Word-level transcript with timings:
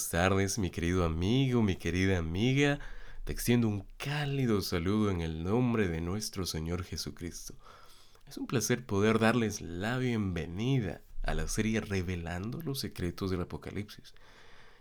Buenas 0.00 0.12
tardes, 0.12 0.58
mi 0.58 0.70
querido 0.70 1.04
amigo, 1.04 1.62
mi 1.62 1.76
querida 1.76 2.16
amiga. 2.16 2.78
Te 3.24 3.32
extiendo 3.32 3.68
un 3.68 3.84
cálido 3.98 4.62
saludo 4.62 5.10
en 5.10 5.20
el 5.20 5.44
nombre 5.44 5.88
de 5.88 6.00
nuestro 6.00 6.46
Señor 6.46 6.84
Jesucristo. 6.84 7.52
Es 8.26 8.38
un 8.38 8.46
placer 8.46 8.86
poder 8.86 9.18
darles 9.18 9.60
la 9.60 9.98
bienvenida 9.98 11.02
a 11.22 11.34
la 11.34 11.46
serie 11.48 11.82
Revelando 11.82 12.62
los 12.62 12.80
secretos 12.80 13.30
del 13.30 13.42
Apocalipsis. 13.42 14.14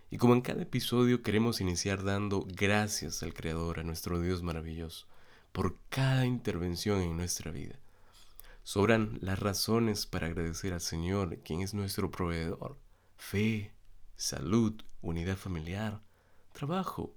Y 0.10 0.18
como 0.18 0.36
en 0.36 0.42
cada 0.42 0.62
episodio 0.62 1.22
queremos 1.22 1.60
iniciar 1.60 2.06
dando 2.06 2.48
gracias 2.48 3.22
al 3.22 3.34
Creador, 3.34 3.82
a 3.82 3.84
nuestro 3.84 4.22
Dios 4.22 4.42
maravilloso, 4.42 5.06
por 5.52 5.76
cada 5.90 6.26
intervención 6.26 7.02
en 7.02 7.18
nuestra 7.18 7.52
vida. 7.52 7.78
Sobran 8.64 9.20
las 9.22 9.38
razones 9.38 10.06
para 10.06 10.28
agradecer 10.28 10.72
al 10.72 10.82
Señor, 10.82 11.40
quien 11.44 11.60
es 11.60 11.74
nuestro 11.74 12.10
proveedor. 12.10 12.78
Fe, 13.18 13.74
salud, 14.20 14.74
unidad 15.02 15.38
familiar, 15.38 16.02
trabajo, 16.52 17.16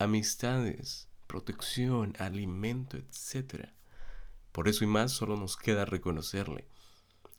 amistades, 0.00 1.08
protección, 1.28 2.14
alimento, 2.18 2.96
etc. 2.96 3.68
Por 4.50 4.66
eso 4.66 4.82
y 4.82 4.88
más 4.88 5.12
solo 5.12 5.36
nos 5.36 5.56
queda 5.56 5.84
reconocerle 5.84 6.66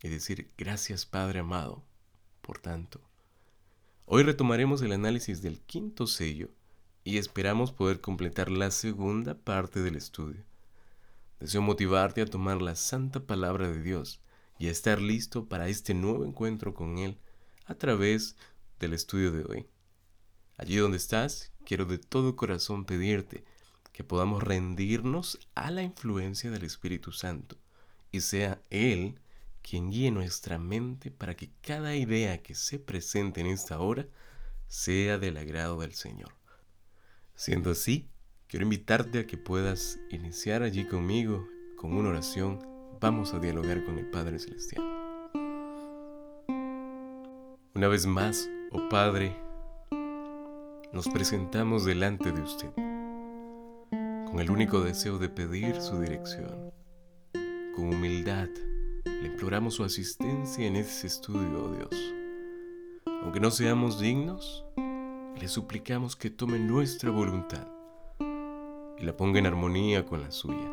y 0.02 0.08
decir 0.08 0.52
gracias 0.58 1.06
Padre 1.06 1.40
amado. 1.40 1.84
Por 2.42 2.60
tanto, 2.60 3.02
hoy 4.06 4.23
retomaremos 4.23 4.82
el 4.82 4.94
análisis 4.94 5.42
del 5.42 5.60
quinto 5.60 6.08
sello 6.08 6.50
y 7.04 7.17
esperamos 7.17 7.73
poder 7.73 8.00
completar 8.00 8.50
la 8.50 8.72
segunda 8.72 9.38
parte 9.38 9.82
del 9.82 9.98
estudio. 9.98 10.45
Deseo 11.42 11.62
motivarte 11.62 12.22
a 12.22 12.26
tomar 12.26 12.62
la 12.62 12.76
santa 12.76 13.20
palabra 13.20 13.67
de 13.67 13.82
Dios 13.82 14.22
y 14.58 14.67
a 14.67 14.72
estar 14.72 15.02
listo 15.02 15.50
para 15.50 15.67
este 15.67 15.94
nuevo 15.94 16.23
encuentro 16.23 16.73
con 16.73 17.00
Él 17.00 17.20
a 17.66 17.76
través 17.76 18.36
del 18.80 18.94
estudio 18.94 19.32
de 19.32 19.46
hoy. 19.46 19.68
Allí 20.58 20.78
donde 20.78 20.98
estás, 20.98 21.52
quiero 21.66 21.86
de 21.86 21.98
todo 21.98 22.36
corazón 22.36 22.86
pedirte 22.86 23.44
que 23.92 24.04
podamos 24.04 24.44
rendirnos 24.44 25.40
a 25.56 25.72
la 25.72 25.84
influencia 25.84 26.52
del 26.52 26.64
Espíritu 26.64 27.12
Santo 27.12 27.58
y 28.12 28.22
sea 28.22 28.62
Él 28.70 29.20
quien 29.62 29.92
guíe 29.92 30.12
nuestra 30.12 30.58
mente 30.58 31.12
para 31.12 31.36
que 31.36 31.52
cada 31.62 31.96
idea 31.96 32.42
que 32.42 32.56
se 32.56 32.80
presente 32.80 33.42
en 33.42 33.48
esta 33.48 33.80
hora 33.80 34.08
sea 34.68 35.18
del 35.18 35.38
agrado 35.38 35.80
del 35.80 35.94
Señor. 35.94 36.34
Siendo 37.36 37.72
así, 37.72 38.10
Quiero 38.54 38.66
invitarte 38.66 39.18
a 39.18 39.26
que 39.26 39.36
puedas 39.36 40.00
iniciar 40.12 40.62
allí 40.62 40.86
conmigo 40.86 41.50
con 41.76 41.98
una 41.98 42.10
oración. 42.10 42.60
Vamos 43.02 43.34
a 43.34 43.40
dialogar 43.40 43.84
con 43.84 43.98
el 43.98 44.06
Padre 44.12 44.38
Celestial. 44.38 44.84
Una 47.74 47.88
vez 47.88 48.06
más, 48.06 48.48
oh 48.74 48.90
Padre, 48.90 49.36
nos 50.92 51.08
presentamos 51.08 51.86
delante 51.86 52.32
de 52.32 52.42
usted 52.42 52.72
con 54.26 54.39
el 54.39 54.50
único 54.50 54.82
deseo 54.82 55.20
de 55.20 55.30
pedir 55.30 55.80
su 55.80 56.00
dirección. 56.00 56.72
Con 57.76 57.94
humildad 57.94 58.50
le 59.06 59.28
imploramos 59.28 59.76
su 59.76 59.83
asistencia 59.83 60.66
en 60.66 60.76
ese 60.76 61.06
estudio, 61.06 61.66
oh 61.66 61.76
Dios. 61.76 62.14
Aunque 63.23 63.39
no 63.39 63.52
seamos 63.52 64.00
dignos, 64.00 64.66
le 65.39 65.48
suplicamos 65.48 66.16
que 66.16 66.32
tome 66.32 66.58
nuestra 66.58 67.12
voluntad 67.12 67.67
y 68.98 69.04
la 69.04 69.16
ponga 69.16 69.38
en 69.38 69.45
armonía 69.45 70.04
con 70.04 70.22
la 70.22 70.32
suya, 70.32 70.72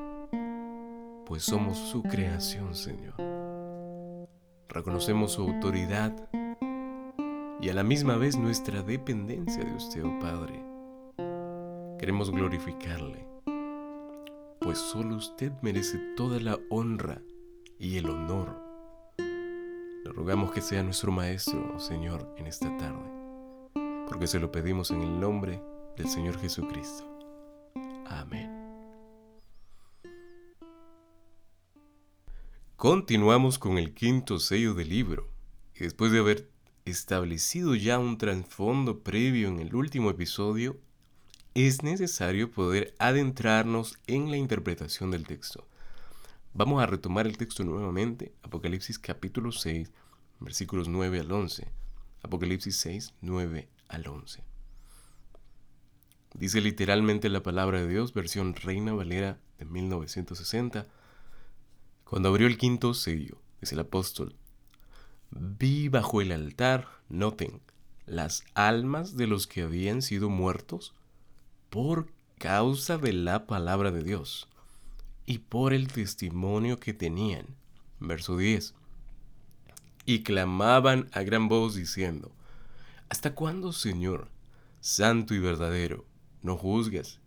pues 1.27 1.43
somos 1.43 1.77
su 1.77 2.03
creación, 2.03 2.75
Señor. 2.75 3.15
Reconocemos 4.69 5.33
su 5.33 5.43
autoridad 5.43 6.15
y 7.63 7.69
a 7.69 7.75
la 7.75 7.83
misma 7.83 8.17
vez 8.17 8.39
nuestra 8.39 8.83
dependencia 8.83 9.63
de 9.63 9.75
usted, 9.75 10.03
oh 10.05 10.19
Padre. 10.19 10.65
Queremos 11.99 12.31
glorificarle, 12.31 13.27
pues 14.61 14.79
solo 14.79 15.17
usted 15.17 15.53
merece 15.61 15.99
toda 16.17 16.41
la 16.41 16.59
honra 16.71 17.21
y 17.79 17.99
el 17.99 18.09
honor. 18.09 18.59
Le 19.19 20.11
rogamos 20.13 20.53
que 20.53 20.63
sea 20.63 20.83
nuestro 20.83 21.13
Maestro, 21.13 21.75
oh 21.75 21.79
Señor, 21.79 22.35
en 22.39 22.47
esta 22.47 22.75
tarde, 22.79 23.11
porque 24.09 24.27
se 24.27 24.39
lo 24.41 24.51
pedimos 24.51 24.91
en 24.91 25.03
el 25.03 25.21
nombre 25.21 25.63
del 25.99 26.09
Señor 26.09 26.39
Jesucristo. 26.39 27.05
Amén. 28.07 28.51
Continuamos 32.77 33.59
con 33.59 33.77
el 33.77 33.93
quinto 33.93 34.39
sello 34.39 34.73
del 34.73 34.89
libro, 34.89 35.29
y 35.75 35.81
después 35.81 36.11
de 36.13 36.21
haber 36.21 36.50
establecido 36.85 37.75
ya 37.75 37.99
un 37.99 38.19
trasfondo 38.19 39.01
previo 39.01 39.49
en 39.49 39.61
el 39.61 39.75
último 39.75 40.11
episodio, 40.11 40.79
es 41.55 41.83
necesario 41.83 42.51
poder 42.51 42.95
adentrarnos 42.99 43.99
en 44.07 44.31
la 44.31 44.37
interpretación 44.37 45.11
del 45.11 45.27
texto. 45.27 45.67
Vamos 46.55 46.83
a 46.83 46.87
retomar 46.87 47.27
el 47.27 47.37
texto 47.37 47.65
nuevamente, 47.65 48.33
Apocalipsis 48.43 48.99
capítulo 48.99 49.53
6, 49.53 49.91
versículos 50.41 50.89
9 50.89 51.21
al 51.21 51.31
11. 51.31 51.69
Apocalipsis 52.23 52.77
6, 52.77 53.15
9 53.21 53.69
al 53.89 54.07
11. 54.07 54.43
Dice 56.35 56.61
literalmente 56.61 57.29
la 57.29 57.43
palabra 57.43 57.81
de 57.81 57.89
Dios, 57.89 58.15
versión 58.15 58.55
Reina 58.55 58.93
Valera 58.93 59.39
de 59.59 59.65
1960. 59.65 60.87
Cuando 62.05 62.29
abrió 62.29 62.47
el 62.47 62.59
quinto 62.59 62.95
sello, 62.95 63.41
dice 63.61 63.75
el 63.75 63.81
apóstol, 63.81 64.37
vi 65.31 65.89
bajo 65.89 66.21
el 66.21 66.33
altar, 66.33 66.89
noten, 67.09 67.61
las 68.07 68.45
almas 68.55 69.17
de 69.17 69.27
los 69.27 69.47
que 69.47 69.63
habían 69.63 70.03
sido 70.03 70.29
muertos 70.29 70.95
por 71.71 72.09
causa 72.39 72.99
de 72.99 73.13
la 73.13 73.47
palabra 73.47 73.91
de 73.91 74.03
Dios 74.03 74.49
y 75.27 75.39
por 75.39 75.73
el 75.73 75.89
testimonio 75.89 76.81
que 76.81 76.95
tenían. 76.95 77.47
Verso 78.01 78.37
10. 78.37 78.75
Y 80.07 80.23
clamaban 80.23 81.09
a 81.13 81.23
gran 81.23 81.49
voz 81.49 81.75
diciendo, 81.75 82.33
¿Hasta 83.09 83.35
cuándo, 83.35 83.73
Señor, 83.73 84.29
santo 84.81 85.35
y 85.35 85.39
verdadero, 85.39 86.05
no 86.43 86.57
juzgues, 86.57 87.21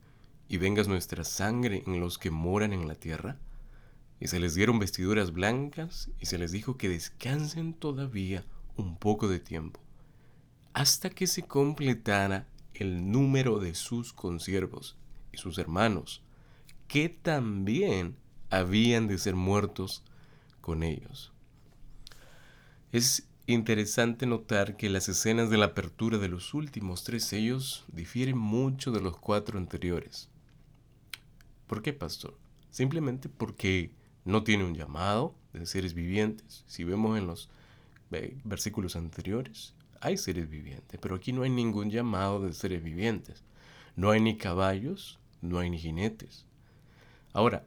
y 0.50 0.58
vengas 0.58 0.88
nuestra 0.88 1.24
sangre 1.24 1.84
en 1.88 2.00
los 2.00 2.18
que 2.18 2.32
moran 2.32 2.74
en 2.74 2.88
la 2.88 2.96
tierra. 2.96 3.38
Y 4.24 4.30
se 4.30 4.40
les 4.40 4.56
dieron 4.56 4.80
vestiduras 4.80 5.34
blancas, 5.34 6.10
y 6.18 6.28
se 6.28 6.38
les 6.38 6.54
dijo 6.54 6.78
que 6.78 6.88
descansen 6.88 7.74
todavía 7.74 8.46
un 8.78 8.96
poco 8.96 9.28
de 9.28 9.42
tiempo, 9.42 9.82
hasta 10.72 11.10
que 11.10 11.28
se 11.28 11.44
completara 11.44 12.48
el 12.74 13.12
número 13.12 13.60
de 13.60 13.76
sus 13.76 14.14
consiervos 14.14 14.96
y 15.34 15.40
sus 15.40 15.58
hermanos, 15.58 16.24
que 16.88 17.10
también 17.10 18.16
habían 18.50 19.10
de 19.10 19.18
ser 19.18 19.36
muertos 19.36 20.06
con 20.62 20.84
ellos. 20.84 21.34
Es 22.94 23.28
Interesante 23.46 24.26
notar 24.26 24.78
que 24.78 24.90
las 24.90 25.10
escenas 25.10 25.50
de 25.50 25.58
la 25.58 25.66
apertura 25.66 26.18
de 26.18 26.30
los 26.30 26.54
últimos 26.54 27.04
tres 27.04 27.26
sellos 27.26 27.84
difieren 27.92 28.38
mucho 28.38 28.94
de 28.94 29.02
los 29.02 29.18
cuatro 29.18 29.60
anteriores. 29.60 30.30
¿Por 31.68 31.82
qué, 31.82 31.92
pastor? 31.92 32.38
Simplemente 32.72 33.28
porque 33.28 33.92
no 34.26 34.44
tiene 34.44 34.64
un 34.64 34.76
llamado 34.76 35.36
de 35.54 35.66
seres 35.66 35.94
vivientes. 35.94 36.64
Si 36.68 36.84
vemos 36.84 37.18
en 37.18 37.28
los 37.28 37.50
versículos 38.44 38.96
anteriores, 38.96 39.74
hay 40.02 40.18
seres 40.18 40.50
vivientes, 40.50 41.00
pero 41.02 41.16
aquí 41.16 41.34
no 41.34 41.44
hay 41.44 41.50
ningún 41.50 41.90
llamado 41.90 42.42
de 42.42 42.54
seres 42.54 42.84
vivientes. 42.84 43.44
No 43.96 44.12
hay 44.12 44.22
ni 44.22 44.38
caballos, 44.38 45.20
no 45.42 45.60
hay 45.60 45.70
ni 45.70 45.78
jinetes. 45.78 46.46
Ahora, 47.32 47.66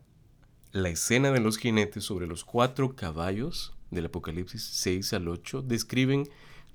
la 0.73 0.89
escena 0.89 1.31
de 1.31 1.41
los 1.41 1.59
jinetes 1.59 2.05
sobre 2.05 2.27
los 2.27 2.45
cuatro 2.45 2.95
caballos 2.95 3.75
del 3.91 4.07
Apocalipsis 4.07 4.63
6 4.63 5.13
al 5.15 5.29
8 5.29 5.63
describen 5.63 6.29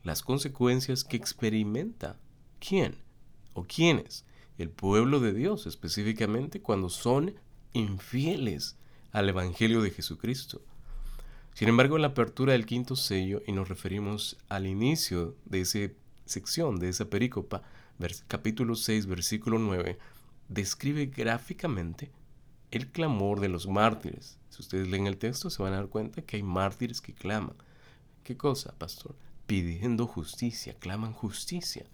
las 0.03 0.23
consecuencias 0.23 1.03
que 1.03 1.17
experimenta 1.17 2.17
quién 2.59 2.95
o 3.53 3.63
quiénes, 3.63 4.25
el 4.57 4.69
pueblo 4.69 5.19
de 5.19 5.33
Dios 5.33 5.67
específicamente 5.67 6.61
cuando 6.61 6.89
son 6.89 7.35
infieles 7.73 8.77
al 9.11 9.29
Evangelio 9.29 9.81
de 9.81 9.91
Jesucristo. 9.91 10.61
Sin 11.53 11.67
embargo, 11.67 11.95
en 11.95 12.03
la 12.03 12.09
apertura 12.09 12.53
del 12.53 12.65
quinto 12.65 12.95
sello, 12.95 13.41
y 13.45 13.51
nos 13.51 13.67
referimos 13.67 14.37
al 14.47 14.67
inicio 14.67 15.35
de 15.45 15.61
esa 15.61 15.79
sección, 16.25 16.79
de 16.79 16.89
esa 16.89 17.05
perícopa, 17.05 17.61
capítulo 18.27 18.75
6, 18.75 19.05
versículo 19.05 19.59
9, 19.59 19.99
describe 20.47 21.07
gráficamente 21.07 22.11
el 22.71 22.87
clamor 22.87 23.41
de 23.41 23.49
los 23.49 23.67
mártires. 23.67 24.37
Si 24.49 24.61
ustedes 24.61 24.87
leen 24.87 25.07
el 25.07 25.17
texto 25.17 25.49
se 25.49 25.61
van 25.61 25.73
a 25.73 25.77
dar 25.77 25.87
cuenta 25.87 26.21
que 26.21 26.37
hay 26.37 26.43
mártires 26.43 27.01
que 27.01 27.13
claman. 27.13 27.55
¿Qué 28.23 28.37
cosa, 28.37 28.73
pastor? 28.77 29.15
Pidiendo 29.45 30.07
justicia, 30.07 30.73
claman 30.79 31.13
justicia. 31.13 31.85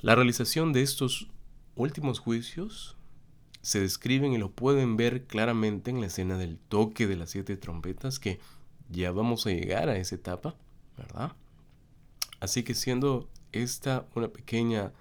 La 0.00 0.14
realización 0.14 0.72
de 0.72 0.82
estos 0.82 1.28
últimos 1.74 2.18
juicios 2.18 2.97
se 3.68 3.80
describen 3.80 4.32
y 4.32 4.38
lo 4.38 4.50
pueden 4.50 4.96
ver 4.96 5.24
claramente 5.24 5.90
en 5.90 6.00
la 6.00 6.06
escena 6.06 6.38
del 6.38 6.56
toque 6.56 7.06
de 7.06 7.16
las 7.16 7.28
siete 7.28 7.58
trompetas, 7.58 8.18
que 8.18 8.40
ya 8.88 9.12
vamos 9.12 9.46
a 9.46 9.50
llegar 9.50 9.90
a 9.90 9.98
esa 9.98 10.14
etapa, 10.14 10.54
¿verdad? 10.96 11.32
Así 12.40 12.62
que 12.62 12.72
siendo 12.72 13.28
esta 13.52 14.06
una 14.14 14.28
pequeña, 14.28 14.94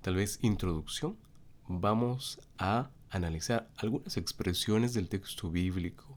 tal 0.00 0.16
vez, 0.16 0.38
introducción, 0.40 1.18
vamos 1.68 2.40
a 2.56 2.88
analizar 3.10 3.68
algunas 3.76 4.16
expresiones 4.16 4.94
del 4.94 5.10
texto 5.10 5.50
bíblico. 5.50 6.16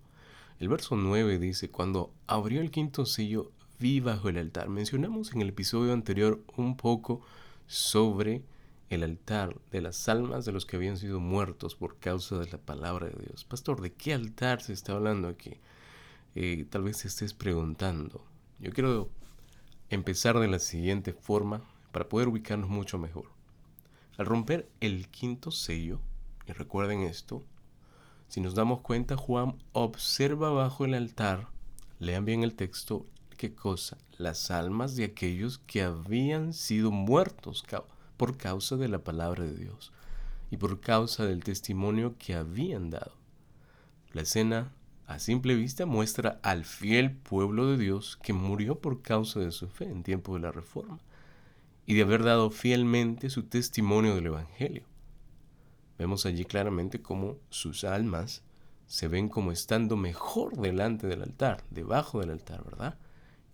El 0.57 0.69
verso 0.69 0.96
9 0.96 1.38
dice, 1.38 1.69
cuando 1.69 2.13
abrió 2.28 2.62
el 2.62 2.72
quinto 2.72 3.06
sello, 3.06 3.51
vi 3.78 4.00
bajo 4.00 4.30
el 4.30 4.38
altar. 4.38 4.69
Mencionamos 4.69 5.34
en 5.34 5.42
el 5.42 5.50
episodio 5.50 5.92
anterior 5.92 6.42
un 6.56 6.78
poco 6.78 7.19
sobre 7.68 8.42
el 8.89 9.03
altar 9.03 9.56
de 9.71 9.81
las 9.81 10.09
almas 10.09 10.45
de 10.45 10.51
los 10.51 10.65
que 10.65 10.75
habían 10.75 10.97
sido 10.97 11.19
muertos 11.19 11.75
por 11.75 12.00
causa 12.00 12.38
de 12.38 12.47
la 12.47 12.57
palabra 12.57 13.07
de 13.07 13.25
Dios. 13.25 13.45
Pastor, 13.45 13.81
¿de 13.81 13.94
qué 13.94 14.13
altar 14.13 14.62
se 14.62 14.74
está 14.74 14.94
hablando 14.94 15.27
aquí? 15.27 15.59
Eh, 16.36 16.65
tal 16.69 16.83
vez 16.83 17.01
te 17.01 17.07
estés 17.07 17.33
preguntando. 17.33 18.25
Yo 18.59 18.71
quiero 18.71 19.09
empezar 19.89 20.39
de 20.39 20.47
la 20.47 20.59
siguiente 20.59 21.13
forma 21.13 21.62
para 21.91 22.09
poder 22.09 22.27
ubicarnos 22.27 22.69
mucho 22.69 22.97
mejor. 22.97 23.25
Al 24.18 24.25
romper 24.25 24.69
el 24.80 25.07
quinto 25.09 25.51
sello, 25.51 26.00
y 26.47 26.51
recuerden 26.51 27.01
esto, 27.01 27.44
si 28.27 28.41
nos 28.41 28.53
damos 28.53 28.81
cuenta, 28.81 29.18
Juan 29.18 29.56
observa 29.71 30.51
bajo 30.51 30.86
el 30.86 30.94
altar, 30.94 31.47
lean 32.00 32.25
bien 32.25 32.44
el 32.44 32.56
texto, 32.56 33.06
qué 33.38 33.56
cosa, 33.56 33.97
las 34.18 34.51
almas 34.51 34.95
de 34.95 35.06
aquellos 35.06 35.59
que 35.59 35.81
habían 35.81 36.53
sido 36.53 36.91
muertos 36.91 37.63
por 38.19 38.36
causa 38.36 38.75
de 38.75 38.89
la 38.89 39.00
palabra 39.00 39.45
de 39.45 39.56
Dios 39.56 39.94
y 40.51 40.57
por 40.57 40.81
causa 40.81 41.25
del 41.25 41.42
testimonio 41.42 42.16
que 42.19 42.36
habían 42.36 42.89
dado. 42.89 43.13
La 44.12 44.24
escena 44.24 44.74
a 45.07 45.19
simple 45.19 45.56
vista 45.56 45.86
muestra 45.86 46.38
al 46.44 46.66
fiel 46.66 47.16
pueblo 47.16 47.68
de 47.68 47.77
Dios 47.77 48.19
que 48.21 48.33
murió 48.33 48.75
por 48.75 49.01
causa 49.01 49.39
de 49.39 49.51
su 49.51 49.69
fe 49.69 49.86
en 49.86 50.04
tiempo 50.04 50.33
de 50.33 50.42
la 50.42 50.51
Reforma 50.51 51.00
y 51.86 51.94
de 51.94 52.01
haber 52.01 52.24
dado 52.24 52.51
fielmente 52.51 53.30
su 53.30 53.44
testimonio 53.44 54.16
del 54.16 54.25
Evangelio. 54.25 54.83
Vemos 55.98 56.25
allí 56.25 56.44
claramente 56.44 57.01
cómo 57.01 57.38
sus 57.50 57.86
almas 57.86 58.44
se 58.86 59.07
ven 59.07 59.30
como 59.30 59.54
estando 59.54 59.95
mejor 59.95 60.57
delante 60.57 61.07
del 61.07 61.22
altar, 61.22 61.63
debajo 61.69 62.19
del 62.19 62.31
altar, 62.31 62.65
¿verdad? 62.65 62.98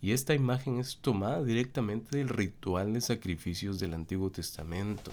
Y 0.06 0.12
esta 0.12 0.36
imagen 0.36 0.78
es 0.78 0.98
tomada 0.98 1.44
directamente 1.44 2.20
del 2.20 2.30
ritual 2.30 2.94
de 2.94 3.02
sacrificios 3.02 3.80
del 3.80 3.96
Antiguo 3.96 4.30
Testamento 4.30 5.12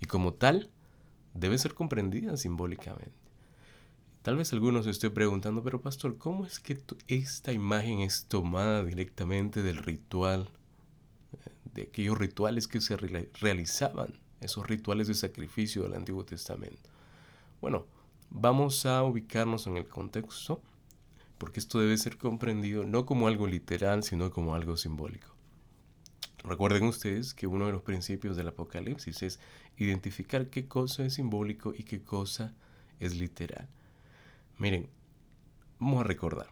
y 0.00 0.06
como 0.06 0.32
tal 0.32 0.70
debe 1.34 1.58
ser 1.58 1.74
comprendida 1.74 2.38
simbólicamente. 2.38 3.12
Tal 4.22 4.38
vez 4.38 4.50
algunos 4.54 4.86
se 4.86 4.92
estén 4.92 5.12
preguntando, 5.12 5.62
pero 5.62 5.82
pastor, 5.82 6.16
¿cómo 6.16 6.46
es 6.46 6.58
que 6.58 6.78
esta 7.06 7.52
imagen 7.52 8.00
es 8.00 8.24
tomada 8.28 8.82
directamente 8.82 9.62
del 9.62 9.76
ritual, 9.76 10.48
eh, 11.34 11.50
de 11.74 11.82
aquellos 11.82 12.16
rituales 12.16 12.66
que 12.66 12.80
se 12.80 12.96
realizaban, 12.96 14.18
esos 14.40 14.66
rituales 14.66 15.06
de 15.08 15.14
sacrificio 15.16 15.82
del 15.82 15.92
Antiguo 15.92 16.24
Testamento? 16.24 16.88
Bueno, 17.60 17.84
vamos 18.30 18.86
a 18.86 19.02
ubicarnos 19.02 19.66
en 19.66 19.76
el 19.76 19.86
contexto, 19.86 20.62
porque 21.40 21.58
esto 21.58 21.80
debe 21.80 21.96
ser 21.96 22.18
comprendido 22.18 22.84
no 22.84 23.06
como 23.06 23.26
algo 23.26 23.46
literal, 23.46 24.04
sino 24.04 24.30
como 24.30 24.54
algo 24.54 24.76
simbólico. 24.76 25.34
Recuerden 26.44 26.82
ustedes 26.84 27.32
que 27.32 27.46
uno 27.46 27.64
de 27.64 27.72
los 27.72 27.80
principios 27.80 28.36
del 28.36 28.48
Apocalipsis 28.48 29.22
es 29.22 29.40
identificar 29.78 30.50
qué 30.50 30.68
cosa 30.68 31.02
es 31.06 31.14
simbólico 31.14 31.72
y 31.74 31.84
qué 31.84 32.02
cosa 32.02 32.54
es 32.98 33.16
literal. 33.16 33.70
Miren, 34.58 34.90
vamos 35.78 36.02
a 36.02 36.04
recordar. 36.04 36.50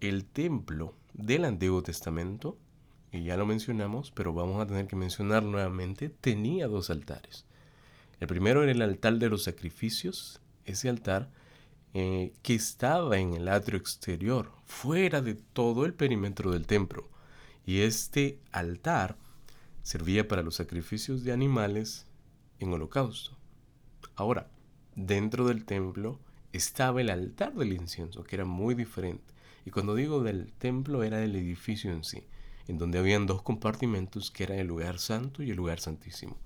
El 0.00 0.26
templo 0.26 0.94
del 1.14 1.46
Antiguo 1.46 1.82
Testamento, 1.82 2.58
y 3.12 3.22
ya 3.24 3.38
lo 3.38 3.46
mencionamos, 3.46 4.10
pero 4.10 4.34
vamos 4.34 4.60
a 4.60 4.66
tener 4.66 4.86
que 4.88 4.96
mencionar 4.96 5.42
nuevamente, 5.42 6.10
tenía 6.10 6.68
dos 6.68 6.90
altares. 6.90 7.46
El 8.20 8.26
primero 8.26 8.62
era 8.62 8.72
el 8.72 8.82
altar 8.82 9.18
de 9.18 9.30
los 9.30 9.44
sacrificios, 9.44 10.42
ese 10.66 10.90
altar 10.90 11.30
eh, 11.94 12.32
que 12.42 12.54
estaba 12.54 13.18
en 13.18 13.34
el 13.34 13.48
atrio 13.48 13.78
exterior, 13.78 14.52
fuera 14.64 15.22
de 15.22 15.34
todo 15.34 15.86
el 15.86 15.94
perímetro 15.94 16.50
del 16.50 16.66
templo. 16.66 17.08
Y 17.64 17.80
este 17.80 18.38
altar 18.52 19.16
servía 19.82 20.28
para 20.28 20.42
los 20.42 20.56
sacrificios 20.56 21.24
de 21.24 21.32
animales 21.32 22.06
en 22.58 22.72
holocausto. 22.72 23.36
Ahora, 24.16 24.50
dentro 24.94 25.46
del 25.46 25.64
templo 25.64 26.18
estaba 26.52 27.00
el 27.00 27.10
altar 27.10 27.54
del 27.54 27.72
incienso, 27.72 28.24
que 28.24 28.36
era 28.36 28.44
muy 28.44 28.74
diferente. 28.74 29.34
Y 29.64 29.70
cuando 29.70 29.94
digo 29.94 30.22
del 30.22 30.52
templo 30.52 31.02
era 31.02 31.18
del 31.18 31.36
edificio 31.36 31.92
en 31.92 32.04
sí, 32.04 32.24
en 32.66 32.78
donde 32.78 32.98
habían 32.98 33.26
dos 33.26 33.42
compartimentos 33.42 34.30
que 34.30 34.44
eran 34.44 34.58
el 34.58 34.66
lugar 34.66 34.98
santo 34.98 35.42
y 35.42 35.50
el 35.50 35.56
lugar 35.56 35.80
santísimo. 35.80 36.36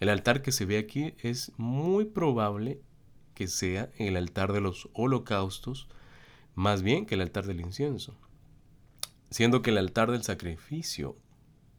El 0.00 0.08
altar 0.08 0.42
que 0.42 0.52
se 0.52 0.64
ve 0.64 0.78
aquí 0.78 1.14
es 1.18 1.52
muy 1.56 2.04
probable 2.06 2.80
que 3.34 3.48
sea 3.48 3.90
el 3.98 4.16
altar 4.16 4.52
de 4.52 4.60
los 4.60 4.88
holocaustos, 4.92 5.88
más 6.54 6.82
bien 6.82 7.06
que 7.06 7.14
el 7.14 7.20
altar 7.20 7.46
del 7.46 7.60
incienso. 7.60 8.16
Siendo 9.30 9.62
que 9.62 9.70
el 9.70 9.78
altar 9.78 10.10
del 10.10 10.22
sacrificio, 10.22 11.16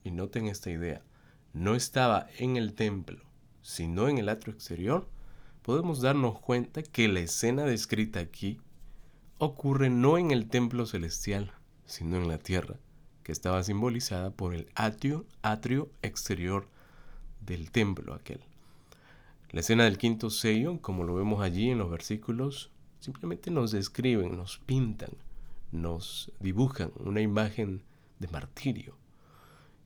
y 0.03 0.11
noten 0.11 0.47
esta 0.47 0.69
idea, 0.71 1.03
no 1.53 1.75
estaba 1.75 2.27
en 2.37 2.57
el 2.57 2.73
templo, 2.73 3.23
sino 3.61 4.09
en 4.09 4.17
el 4.17 4.29
atrio 4.29 4.53
exterior, 4.53 5.07
podemos 5.61 6.01
darnos 6.01 6.39
cuenta 6.39 6.83
que 6.83 7.07
la 7.07 7.21
escena 7.21 7.63
descrita 7.63 8.19
aquí 8.19 8.59
ocurre 9.37 9.89
no 9.89 10.17
en 10.17 10.31
el 10.31 10.47
templo 10.47 10.85
celestial, 10.85 11.53
sino 11.85 12.17
en 12.17 12.27
la 12.27 12.37
tierra, 12.37 12.79
que 13.23 13.31
estaba 13.31 13.63
simbolizada 13.63 14.31
por 14.31 14.53
el 14.53 14.67
atrio, 14.75 15.25
atrio 15.41 15.89
exterior 16.01 16.67
del 17.39 17.71
templo 17.71 18.13
aquel. 18.13 18.41
La 19.53 19.59
escena 19.59 19.83
del 19.83 19.99
quinto 19.99 20.31
sello, 20.31 20.81
como 20.81 21.03
lo 21.03 21.13
vemos 21.13 21.43
allí 21.43 21.69
en 21.69 21.77
los 21.77 21.91
versículos, 21.91 22.71
simplemente 22.99 23.51
nos 23.51 23.71
describen, 23.71 24.35
nos 24.35 24.57
pintan, 24.57 25.11
nos 25.71 26.31
dibujan 26.39 26.91
una 26.95 27.21
imagen 27.21 27.83
de 28.17 28.27
martirio. 28.29 28.97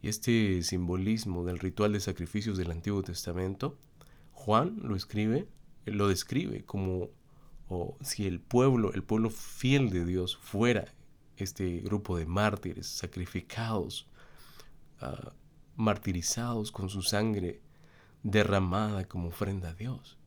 Y 0.01 0.07
este 0.07 0.63
simbolismo 0.63 1.43
del 1.43 1.59
ritual 1.59 1.91
de 1.91 1.99
sacrificios 1.99 2.57
del 2.57 2.71
Antiguo 2.71 3.03
Testamento, 3.03 3.77
Juan 4.31 4.77
lo 4.83 4.95
escribe 4.95 5.49
lo 5.85 6.07
describe 6.07 6.63
como 6.63 7.09
si 7.99 8.25
el 8.25 8.39
pueblo, 8.39 8.93
el 8.93 9.03
pueblo 9.03 9.29
fiel 9.29 9.89
de 9.89 10.05
Dios 10.05 10.37
fuera 10.37 10.93
este 11.35 11.81
grupo 11.81 12.17
de 12.17 12.25
mártires 12.25 12.87
sacrificados, 12.87 14.07
ah, 15.01 15.33
martirizados 15.75 16.71
con 16.71 16.87
su 16.87 17.01
sangre 17.01 17.59
derramada 18.31 19.05
como 19.05 19.29
ofrenda 19.29 19.69
a 19.69 19.73
Dios. 19.73 20.17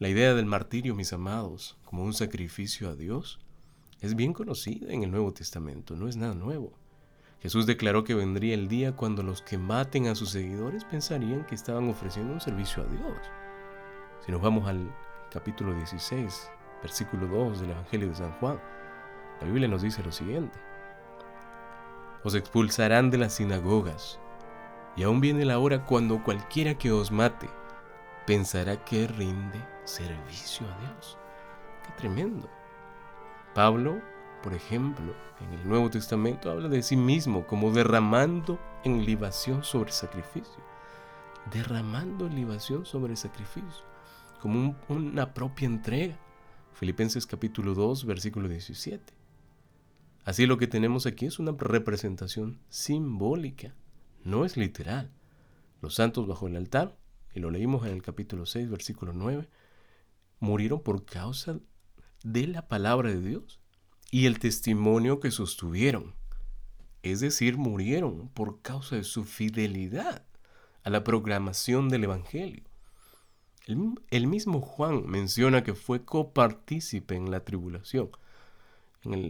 La 0.00 0.08
idea 0.08 0.34
del 0.34 0.46
martirio, 0.46 0.96
mis 0.96 1.12
amados, 1.12 1.78
como 1.84 2.02
un 2.02 2.12
sacrificio 2.12 2.90
a 2.90 2.96
Dios, 2.96 3.38
es 4.00 4.16
bien 4.16 4.32
conocida 4.32 4.92
en 4.92 5.04
el 5.04 5.12
Nuevo 5.12 5.32
Testamento, 5.32 5.94
no 5.94 6.08
es 6.08 6.16
nada 6.16 6.34
nuevo. 6.34 6.72
Jesús 7.40 7.66
declaró 7.66 8.02
que 8.02 8.16
vendría 8.16 8.54
el 8.54 8.66
día 8.66 8.96
cuando 8.96 9.22
los 9.22 9.42
que 9.42 9.58
maten 9.58 10.08
a 10.08 10.16
sus 10.16 10.30
seguidores 10.30 10.84
pensarían 10.84 11.46
que 11.46 11.54
estaban 11.54 11.88
ofreciendo 11.88 12.32
un 12.32 12.40
servicio 12.40 12.82
a 12.82 12.86
Dios. 12.86 13.16
Si 14.26 14.32
nos 14.32 14.42
vamos 14.42 14.68
al 14.68 14.92
capítulo 15.30 15.76
16, 15.76 16.50
versículo 16.82 17.28
2 17.28 17.60
del 17.60 17.70
Evangelio 17.70 18.08
de 18.08 18.16
San 18.16 18.32
Juan, 18.40 18.60
la 19.40 19.46
Biblia 19.46 19.68
nos 19.68 19.82
dice 19.82 20.02
lo 20.02 20.10
siguiente. 20.10 20.58
Os 22.24 22.34
expulsarán 22.34 23.12
de 23.12 23.18
las 23.18 23.34
sinagogas, 23.34 24.18
y 24.96 25.02
aún 25.02 25.20
viene 25.20 25.44
la 25.44 25.58
hora 25.58 25.84
cuando 25.84 26.22
cualquiera 26.22 26.74
que 26.74 26.92
os 26.92 27.10
mate 27.10 27.48
pensará 28.26 28.84
que 28.84 29.06
rinde 29.06 29.60
servicio 29.84 30.66
a 30.66 30.78
Dios. 30.80 31.18
Qué 31.84 31.92
tremendo. 31.96 32.48
Pablo, 33.54 34.00
por 34.42 34.54
ejemplo, 34.54 35.14
en 35.40 35.58
el 35.58 35.68
Nuevo 35.68 35.90
Testamento 35.90 36.50
habla 36.50 36.68
de 36.68 36.82
sí 36.82 36.96
mismo 36.96 37.46
como 37.46 37.70
derramando 37.72 38.58
en 38.84 39.04
libación 39.04 39.64
sobre 39.64 39.92
sacrificio. 39.92 40.62
Derramando 41.52 42.28
libación 42.28 42.86
sobre 42.86 43.16
sacrificio 43.16 43.92
como 44.42 44.74
una 44.88 45.32
propia 45.32 45.66
entrega. 45.66 46.18
Filipenses 46.72 47.26
capítulo 47.26 47.74
2, 47.74 48.04
versículo 48.06 48.48
17. 48.48 49.14
Así 50.24 50.46
lo 50.46 50.58
que 50.58 50.66
tenemos 50.66 51.06
aquí 51.06 51.26
es 51.26 51.38
una 51.38 51.52
representación 51.56 52.58
simbólica, 52.68 53.72
no 54.24 54.44
es 54.44 54.56
literal. 54.56 55.10
Los 55.80 55.94
santos 55.94 56.26
bajo 56.26 56.46
el 56.46 56.56
altar, 56.56 56.96
y 57.34 57.40
lo 57.40 57.50
leímos 57.50 57.86
en 57.86 57.92
el 57.92 58.02
capítulo 58.02 58.46
6, 58.46 58.70
versículo 58.70 59.12
9, 59.12 59.48
murieron 60.40 60.82
por 60.82 61.04
causa 61.04 61.58
de 62.24 62.46
la 62.46 62.68
palabra 62.68 63.10
de 63.10 63.20
Dios 63.20 63.60
y 64.10 64.26
el 64.26 64.38
testimonio 64.38 65.20
que 65.20 65.30
sostuvieron. 65.30 66.14
Es 67.02 67.20
decir, 67.20 67.56
murieron 67.56 68.28
por 68.28 68.60
causa 68.62 68.96
de 68.96 69.04
su 69.04 69.24
fidelidad 69.24 70.24
a 70.84 70.90
la 70.90 71.02
proclamación 71.04 71.88
del 71.88 72.04
Evangelio. 72.04 72.64
El, 74.10 74.26
mismo 74.26 74.60
Juan 74.60 75.06
menciona 75.06 75.62
que 75.62 75.74
fue 75.74 76.04
copartícipe 76.04 77.14
en 77.14 77.30
la 77.30 77.44
tribulación. 77.44 78.10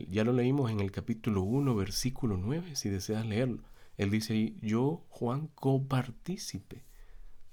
Ya 0.08 0.24
lo 0.24 0.32
leímos 0.32 0.70
en 0.70 0.80
el 0.80 0.90
capítulo 0.90 1.42
1, 1.42 1.74
versículo 1.74 2.36
9, 2.38 2.74
si 2.74 2.88
deseas 2.88 3.26
leerlo. 3.26 3.62
Él 4.02 4.10
dice 4.10 4.32
ahí, 4.32 4.58
yo, 4.60 5.04
Juan, 5.08 5.48
copartícipe 5.54 6.84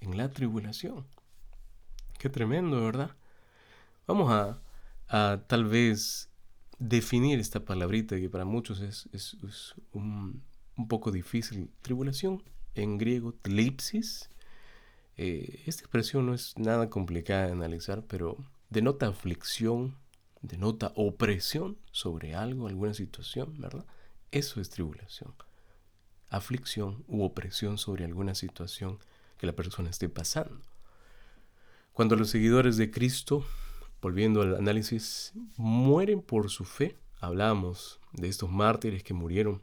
en 0.00 0.16
la 0.16 0.30
tribulación. 0.30 1.06
Qué 2.18 2.28
tremendo, 2.28 2.84
¿verdad? 2.84 3.16
Vamos 4.06 4.30
a, 4.32 4.60
tal 5.46 5.64
vez 5.64 6.30
definir 6.78 7.38
esta 7.38 7.64
palabrita 7.64 8.16
que 8.16 8.28
para 8.28 8.44
muchos 8.44 8.80
es, 8.80 9.08
es, 9.12 9.36
un, 9.92 10.42
un, 10.76 10.88
poco 10.88 11.10
difícil. 11.12 11.70
Tribulación, 11.82 12.42
en 12.74 12.98
griego, 12.98 13.32
tlipsis. 13.32 14.30
Eh, 15.16 15.62
esta 15.66 15.82
expresión 15.82 16.26
no 16.26 16.34
es 16.34 16.58
nada 16.58 16.90
complicada 16.90 17.46
de 17.46 17.52
analizar, 17.52 18.04
pero 18.06 18.36
denota 18.70 19.06
aflicción, 19.06 19.96
denota 20.42 20.92
opresión 20.96 21.78
sobre 21.92 22.34
algo, 22.34 22.66
alguna 22.66 22.94
situación, 22.94 23.60
¿verdad? 23.60 23.86
Eso 24.30 24.60
es 24.60 24.70
tribulación. 24.70 25.34
Aflicción 26.30 27.04
u 27.06 27.22
opresión 27.24 27.76
sobre 27.76 28.04
alguna 28.04 28.34
situación 28.34 28.98
que 29.36 29.46
la 29.46 29.54
persona 29.54 29.90
esté 29.90 30.08
pasando. 30.08 30.64
Cuando 31.92 32.16
los 32.16 32.30
seguidores 32.30 32.76
de 32.76 32.90
Cristo, 32.90 33.44
volviendo 34.00 34.40
al 34.40 34.54
análisis, 34.54 35.32
mueren 35.56 36.22
por 36.22 36.48
su 36.48 36.64
fe, 36.64 36.96
hablamos 37.20 38.00
de 38.12 38.28
estos 38.28 38.50
mártires 38.50 39.02
que 39.02 39.12
murieron 39.12 39.62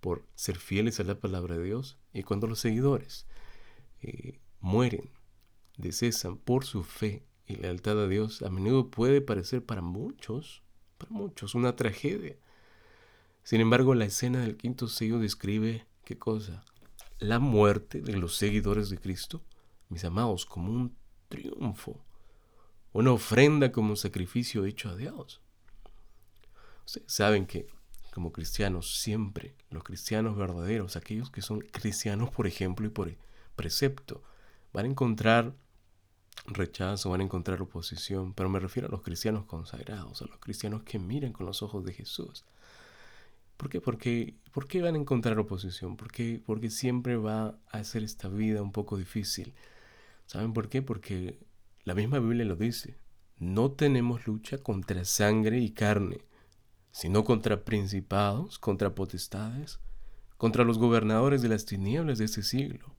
por 0.00 0.24
ser 0.34 0.56
fieles 0.56 1.00
a 1.00 1.04
la 1.04 1.18
palabra 1.18 1.56
de 1.56 1.64
Dios, 1.64 1.98
y 2.12 2.22
cuando 2.22 2.46
los 2.46 2.60
seguidores 2.60 3.26
eh, 4.02 4.38
mueren, 4.60 5.10
decesan 5.76 6.36
por 6.36 6.64
su 6.64 6.84
fe 6.84 7.24
y 7.46 7.56
lealtad 7.56 8.00
a 8.00 8.08
Dios, 8.08 8.42
a 8.42 8.50
menudo 8.50 8.90
puede 8.90 9.20
parecer 9.20 9.64
para 9.64 9.82
muchos, 9.82 10.62
para 10.98 11.10
muchos, 11.10 11.54
una 11.54 11.76
tragedia. 11.76 12.36
Sin 13.46 13.60
embargo, 13.60 13.94
la 13.94 14.06
escena 14.06 14.40
del 14.40 14.56
quinto 14.56 14.88
sello 14.88 15.20
describe 15.20 15.86
qué 16.04 16.18
cosa? 16.18 16.64
La 17.20 17.38
muerte 17.38 18.00
de 18.00 18.16
los 18.16 18.34
seguidores 18.34 18.90
de 18.90 18.98
Cristo, 18.98 19.40
mis 19.88 20.04
amados, 20.04 20.44
como 20.44 20.72
un 20.72 20.96
triunfo, 21.28 22.04
una 22.92 23.12
ofrenda 23.12 23.70
como 23.70 23.90
un 23.90 23.96
sacrificio 23.96 24.64
hecho 24.64 24.88
a 24.88 24.96
Dios. 24.96 25.40
Ustedes 26.86 27.12
saben 27.12 27.46
que 27.46 27.68
como 28.12 28.32
cristianos 28.32 28.98
siempre, 28.98 29.54
los 29.70 29.84
cristianos 29.84 30.36
verdaderos, 30.36 30.96
aquellos 30.96 31.30
que 31.30 31.40
son 31.40 31.60
cristianos 31.60 32.30
por 32.30 32.48
ejemplo 32.48 32.84
y 32.84 32.90
por 32.90 33.14
precepto, 33.54 34.24
van 34.72 34.86
a 34.86 34.88
encontrar 34.88 35.54
rechazo, 36.46 37.10
van 37.10 37.20
a 37.20 37.24
encontrar 37.24 37.62
oposición, 37.62 38.34
pero 38.34 38.48
me 38.48 38.58
refiero 38.58 38.88
a 38.88 38.90
los 38.90 39.02
cristianos 39.02 39.44
consagrados, 39.44 40.20
a 40.20 40.26
los 40.26 40.38
cristianos 40.38 40.82
que 40.82 40.98
miran 40.98 41.32
con 41.32 41.46
los 41.46 41.62
ojos 41.62 41.84
de 41.84 41.92
Jesús. 41.92 42.44
¿Por 43.56 43.68
qué? 43.70 43.80
Porque, 43.80 44.36
¿Por 44.52 44.66
qué 44.68 44.82
van 44.82 44.94
a 44.94 44.98
encontrar 44.98 45.38
oposición? 45.38 45.96
Porque, 45.96 46.42
porque 46.44 46.70
siempre 46.70 47.16
va 47.16 47.58
a 47.70 47.78
hacer 47.78 48.02
esta 48.02 48.28
vida 48.28 48.62
un 48.62 48.72
poco 48.72 48.96
difícil. 48.96 49.54
¿Saben 50.26 50.52
por 50.52 50.68
qué? 50.68 50.82
Porque 50.82 51.38
la 51.84 51.94
misma 51.94 52.18
Biblia 52.18 52.44
lo 52.44 52.56
dice. 52.56 52.98
No 53.38 53.72
tenemos 53.72 54.26
lucha 54.26 54.58
contra 54.58 55.04
sangre 55.04 55.60
y 55.60 55.70
carne, 55.70 56.26
sino 56.90 57.24
contra 57.24 57.64
principados, 57.64 58.58
contra 58.58 58.94
potestades, 58.94 59.78
contra 60.36 60.64
los 60.64 60.78
gobernadores 60.78 61.42
de 61.42 61.48
las 61.48 61.64
tinieblas 61.64 62.18
de 62.18 62.24
este 62.24 62.42
siglo, 62.42 62.94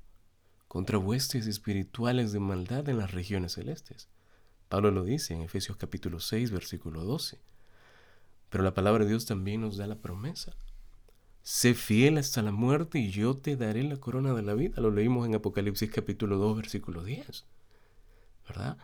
contra 0.67 0.97
huestes 0.97 1.47
espirituales 1.47 2.31
de 2.31 2.39
maldad 2.39 2.87
en 2.89 2.97
las 2.97 3.11
regiones 3.11 3.53
celestes. 3.53 4.09
Pablo 4.69 4.91
lo 4.91 5.03
dice 5.03 5.33
en 5.33 5.41
Efesios 5.41 5.77
capítulo 5.77 6.19
6, 6.19 6.51
versículo 6.51 7.03
12. 7.03 7.39
Pero 8.49 8.63
la 8.63 8.73
palabra 8.73 9.03
de 9.03 9.09
Dios 9.09 9.25
también 9.25 9.61
nos 9.61 9.77
da 9.77 9.87
la 9.87 9.97
promesa. 9.97 10.53
Sé 11.43 11.73
fiel 11.73 12.17
hasta 12.17 12.41
la 12.41 12.51
muerte 12.51 12.99
y 12.99 13.09
yo 13.09 13.37
te 13.37 13.55
daré 13.55 13.83
la 13.83 13.97
corona 13.97 14.33
de 14.33 14.41
la 14.41 14.53
vida. 14.53 14.81
Lo 14.81 14.91
leímos 14.91 15.25
en 15.25 15.35
Apocalipsis 15.35 15.89
capítulo 15.89 16.37
2, 16.37 16.57
versículo 16.57 17.03
10. 17.03 17.45
¿Verdad? 18.47 18.77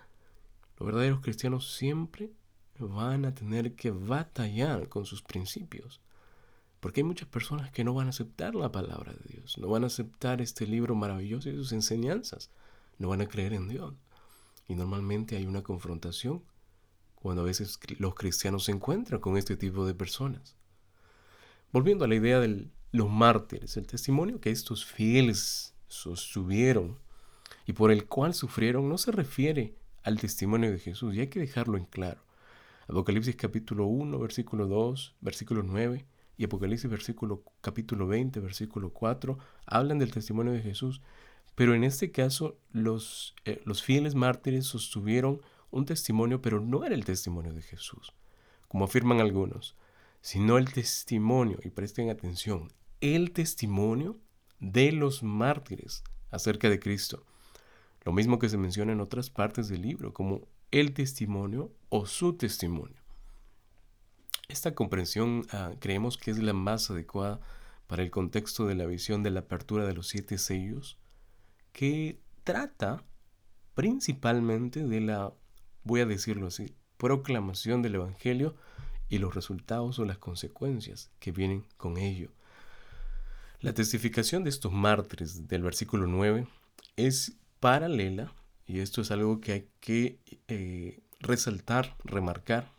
Los 0.77 0.87
verdaderos 0.87 1.21
cristianos 1.21 1.73
siempre 1.75 2.31
van 2.79 3.25
a 3.25 3.35
tener 3.35 3.75
que 3.75 3.91
batallar 3.91 4.89
con 4.89 5.05
sus 5.05 5.21
principios. 5.21 6.01
Porque 6.79 7.01
hay 7.01 7.05
muchas 7.05 7.29
personas 7.29 7.71
que 7.71 7.83
no 7.83 7.93
van 7.93 8.07
a 8.07 8.09
aceptar 8.09 8.55
la 8.55 8.71
palabra 8.71 9.13
de 9.13 9.35
Dios, 9.35 9.57
no 9.57 9.69
van 9.69 9.83
a 9.83 9.87
aceptar 9.87 10.41
este 10.41 10.67
libro 10.67 10.95
maravilloso 10.95 11.49
y 11.49 11.55
sus 11.55 11.71
enseñanzas, 11.71 12.49
no 12.97 13.07
van 13.07 13.21
a 13.21 13.27
creer 13.27 13.53
en 13.53 13.69
Dios. 13.69 13.93
Y 14.67 14.75
normalmente 14.75 15.37
hay 15.37 15.45
una 15.45 15.63
confrontación 15.63 16.43
cuando 17.23 17.41
a 17.41 17.45
veces 17.45 17.79
los 17.99 18.15
cristianos 18.15 18.65
se 18.65 18.73
encuentran 18.73 19.21
con 19.21 19.37
este 19.37 19.55
tipo 19.55 19.85
de 19.85 19.93
personas. 19.93 20.57
Volviendo 21.71 22.03
a 22.03 22.09
la 22.09 22.15
idea 22.15 22.41
de 22.41 22.67
los 22.91 23.09
mártires, 23.09 23.77
el 23.77 23.87
testimonio 23.87 24.41
que 24.41 24.51
estos 24.51 24.85
fieles 24.85 25.73
sostuvieron 25.87 26.99
y 27.65 27.71
por 27.73 27.93
el 27.93 28.07
cual 28.07 28.33
sufrieron 28.33 28.89
no 28.89 28.97
se 28.97 29.13
refiere 29.13 29.73
al 30.03 30.19
testimonio 30.19 30.69
de 30.69 30.79
Jesús, 30.79 31.15
y 31.15 31.21
hay 31.21 31.27
que 31.27 31.39
dejarlo 31.39 31.77
en 31.77 31.85
claro. 31.85 32.21
Apocalipsis 32.89 33.37
capítulo 33.37 33.85
1, 33.85 34.19
versículo 34.19 34.67
2, 34.67 35.15
versículo 35.21 35.63
9 35.63 36.05
y 36.35 36.43
Apocalipsis 36.43 36.89
versículo, 36.89 37.45
capítulo 37.61 38.05
20, 38.05 38.41
versículo 38.41 38.89
4, 38.89 39.37
hablan 39.65 39.97
del 39.97 40.11
testimonio 40.11 40.51
de 40.51 40.61
Jesús, 40.61 41.01
pero 41.55 41.73
en 41.73 41.85
este 41.85 42.11
caso 42.11 42.57
los, 42.73 43.33
eh, 43.45 43.61
los 43.63 43.81
fieles 43.81 44.13
mártires 44.13 44.65
sostuvieron 44.65 45.41
un 45.73 45.85
testimonio, 45.85 46.41
pero 46.41 46.59
no 46.59 46.85
era 46.85 46.95
el 46.95 47.03
testimonio 47.03 47.53
de 47.53 47.61
Jesús, 47.61 48.13
como 48.67 48.85
afirman 48.85 49.19
algunos, 49.19 49.75
sino 50.21 50.57
el 50.57 50.71
testimonio, 50.71 51.59
y 51.63 51.69
presten 51.69 52.09
atención, 52.09 52.71
el 53.01 53.31
testimonio 53.31 54.19
de 54.59 54.91
los 54.91 55.23
mártires 55.23 56.03
acerca 56.31 56.69
de 56.69 56.79
Cristo. 56.79 57.25
Lo 58.05 58.13
mismo 58.13 58.39
que 58.39 58.49
se 58.49 58.57
menciona 58.57 58.93
en 58.93 59.01
otras 59.01 59.29
partes 59.29 59.67
del 59.67 59.81
libro, 59.81 60.13
como 60.13 60.47
el 60.71 60.93
testimonio 60.93 61.73
o 61.89 62.05
su 62.05 62.33
testimonio. 62.33 63.01
Esta 64.47 64.75
comprensión 64.75 65.45
ah, 65.51 65.71
creemos 65.79 66.17
que 66.17 66.31
es 66.31 66.37
la 66.37 66.53
más 66.53 66.89
adecuada 66.89 67.39
para 67.87 68.03
el 68.03 68.11
contexto 68.11 68.65
de 68.65 68.75
la 68.75 68.85
visión 68.85 69.23
de 69.23 69.31
la 69.31 69.41
apertura 69.41 69.85
de 69.85 69.93
los 69.93 70.07
siete 70.07 70.37
sellos, 70.37 70.97
que 71.71 72.19
trata 72.43 73.03
principalmente 73.73 74.85
de 74.85 75.01
la, 75.01 75.33
voy 75.83 76.01
a 76.01 76.05
decirlo 76.05 76.47
así, 76.47 76.75
proclamación 76.97 77.81
del 77.81 77.95
Evangelio 77.95 78.55
y 79.09 79.17
los 79.17 79.35
resultados 79.35 79.99
o 79.99 80.05
las 80.05 80.17
consecuencias 80.17 81.11
que 81.19 81.31
vienen 81.31 81.65
con 81.77 81.97
ello. 81.97 82.31
La 83.59 83.73
testificación 83.73 84.43
de 84.43 84.49
estos 84.49 84.71
mártires 84.71 85.47
del 85.47 85.63
versículo 85.63 86.07
9 86.07 86.47
es 86.97 87.37
paralela, 87.59 88.33
y 88.65 88.79
esto 88.79 89.01
es 89.01 89.11
algo 89.11 89.39
que 89.39 89.51
hay 89.51 89.69
que 89.79 90.19
eh, 90.47 90.99
resaltar, 91.19 91.95
remarcar, 92.03 92.71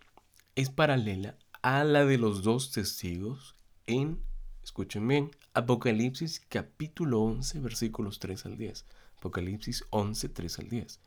es 0.57 0.71
paralela 0.71 1.37
a 1.63 1.85
la 1.85 2.05
de 2.05 2.19
los 2.19 2.43
dos 2.43 2.71
testigos 2.71 3.55
en, 3.87 4.21
escuchen 4.63 5.09
bien, 5.09 5.31
Apocalipsis 5.55 6.43
capítulo 6.49 7.21
11 7.23 7.61
versículos 7.61 8.19
3 8.19 8.47
al 8.47 8.59
10. 8.59 8.85
Apocalipsis 9.19 9.85
11, 9.91 10.29
3 10.29 10.59
al 10.59 10.69
10. 10.69 11.01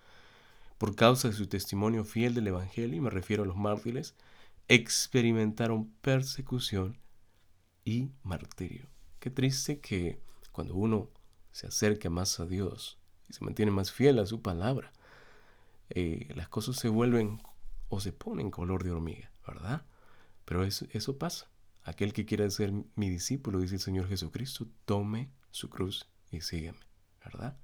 Por 0.78 0.96
causa 0.96 1.28
de 1.28 1.34
su 1.34 1.48
testimonio 1.48 2.04
fiel 2.04 2.34
del 2.34 2.48
Evangelio, 2.48 2.98
y 2.98 3.02
me 3.02 3.10
refiero 3.10 3.44
a 3.44 3.46
los 3.46 3.58
mártires, 3.58 4.16
experimentaron 4.68 5.92
persecución 6.02 7.00
y 7.84 8.12
martirio. 8.24 8.88
Qué 9.20 9.32
triste 9.32 9.80
que 9.80 10.22
cuando 10.52 10.76
uno 10.76 11.10
se 11.52 11.68
acerca 11.68 12.10
más 12.10 12.40
a 12.40 12.46
Dios 12.46 13.00
y 13.28 13.34
se 13.34 13.44
mantiene 13.44 13.72
más 13.72 13.92
fiel 13.92 14.20
a 14.20 14.26
su 14.26 14.42
palabra, 14.42 14.92
eh, 15.90 16.28
las 16.36 16.50
cosas 16.50 16.76
se 16.76 16.90
vuelven 16.90 17.42
o 17.90 18.00
se 18.00 18.12
ponen 18.12 18.52
color 18.52 18.84
de 18.84 18.92
hormiga, 18.92 19.32
¿verdad? 19.48 19.86
Pero 20.46 20.64
eso, 20.64 20.86
eso 20.92 21.18
pasa. 21.18 21.50
Aquel 21.84 22.14
que 22.14 22.26
quiera 22.26 22.50
ser 22.50 22.74
mi 22.96 23.10
discípulo, 23.10 23.60
dice 23.60 23.76
el 23.76 23.82
Señor 23.82 24.10
Jesucristo, 24.10 24.68
tome 24.86 25.32
su 25.52 25.70
cruz 25.70 26.08
y 26.30 26.42
sígueme, 26.42 26.80
¿verdad? 27.24 27.58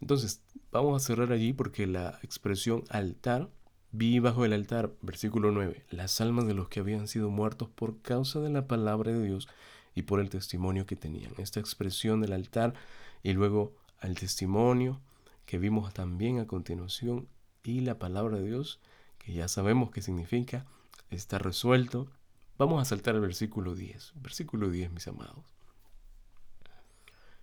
Entonces, 0.00 0.42
vamos 0.70 1.02
a 1.02 1.06
cerrar 1.06 1.32
allí 1.32 1.52
porque 1.52 1.86
la 1.86 2.18
expresión 2.22 2.84
altar, 2.90 3.48
vi 3.92 4.18
bajo 4.18 4.44
el 4.44 4.52
altar, 4.52 4.92
versículo 5.02 5.52
9, 5.52 5.86
las 5.90 6.20
almas 6.20 6.46
de 6.46 6.54
los 6.54 6.68
que 6.68 6.80
habían 6.80 7.08
sido 7.08 7.30
muertos 7.30 7.68
por 7.68 8.00
causa 8.02 8.40
de 8.40 8.50
la 8.50 8.66
palabra 8.66 9.12
de 9.12 9.24
Dios 9.24 9.48
y 9.94 10.02
por 10.02 10.20
el 10.20 10.30
testimonio 10.30 10.86
que 10.86 10.96
tenían. 10.96 11.32
Esta 11.38 11.60
expresión 11.60 12.20
del 12.20 12.32
altar 12.32 12.74
y 13.22 13.32
luego 13.32 13.72
al 14.00 14.16
testimonio 14.16 15.00
que 15.46 15.58
vimos 15.58 15.92
también 15.94 16.38
a 16.40 16.46
continuación 16.46 17.28
y 17.62 17.80
la 17.80 17.98
palabra 17.98 18.38
de 18.38 18.46
Dios, 18.46 18.80
que 19.18 19.32
ya 19.32 19.48
sabemos 19.48 19.90
qué 19.90 20.02
significa, 20.02 20.66
está 21.10 21.38
resuelto. 21.38 22.10
Vamos 22.58 22.80
a 22.80 22.84
saltar 22.84 23.14
al 23.14 23.20
versículo 23.20 23.74
10. 23.74 24.12
Versículo 24.16 24.70
10, 24.70 24.92
mis 24.92 25.08
amados. 25.08 25.44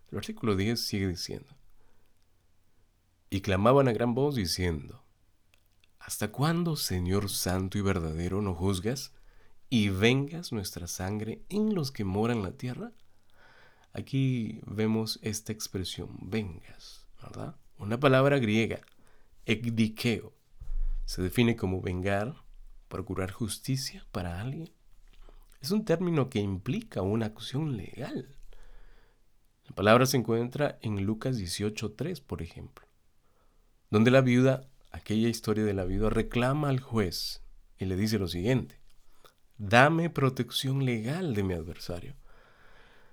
El 0.09 0.15
versículo 0.15 0.55
10 0.55 0.79
sigue 0.79 1.07
diciendo, 1.07 1.47
y 3.31 3.41
clamaban 3.41 3.87
a 3.87 3.93
gran 3.93 4.13
voz 4.13 4.35
diciendo, 4.35 5.03
¿Hasta 5.97 6.31
cuándo, 6.31 6.75
Señor 6.75 7.29
Santo 7.29 7.79
y 7.79 7.81
verdadero, 7.81 8.41
no 8.41 8.53
juzgas 8.53 9.13
y 9.69 9.89
vengas 9.89 10.51
nuestra 10.51 10.85
sangre 10.85 11.41
en 11.49 11.73
los 11.73 11.91
que 11.91 12.03
moran 12.03 12.43
la 12.43 12.51
tierra? 12.51 12.91
aquí 13.93 14.61
vemos 14.65 15.19
esta 15.21 15.51
expresión, 15.51 16.09
vengas, 16.21 17.07
¿verdad? 17.21 17.55
Una 17.77 17.99
palabra 17.99 18.39
griega, 18.39 18.81
ekdikeo, 19.45 20.33
se 21.05 21.21
define 21.21 21.55
como 21.55 21.81
vengar, 21.81 22.35
procurar 22.87 23.31
justicia 23.31 24.05
para 24.11 24.39
alguien. 24.39 24.71
Es 25.61 25.71
un 25.71 25.85
término 25.85 26.29
que 26.29 26.39
implica 26.39 27.01
una 27.01 27.27
acción 27.27 27.77
legal. 27.77 28.35
La 29.65 29.75
palabra 29.75 30.05
se 30.05 30.17
encuentra 30.17 30.77
en 30.81 31.05
Lucas 31.05 31.37
18.3, 31.37 32.21
por 32.21 32.41
ejemplo, 32.41 32.85
donde 33.91 34.09
la 34.09 34.21
viuda, 34.21 34.67
aquella 34.91 35.27
historia 35.27 35.65
de 35.65 35.73
la 35.73 35.83
viuda, 35.83 36.09
reclama 36.09 36.69
al 36.69 36.79
juez 36.79 37.43
y 37.77 37.85
le 37.85 37.97
dice 37.97 38.17
lo 38.17 38.27
siguiente, 38.27 38.79
dame 39.57 40.09
protección 40.09 40.85
legal 40.85 41.35
de 41.35 41.43
mi 41.43 41.53
adversario. 41.53 42.15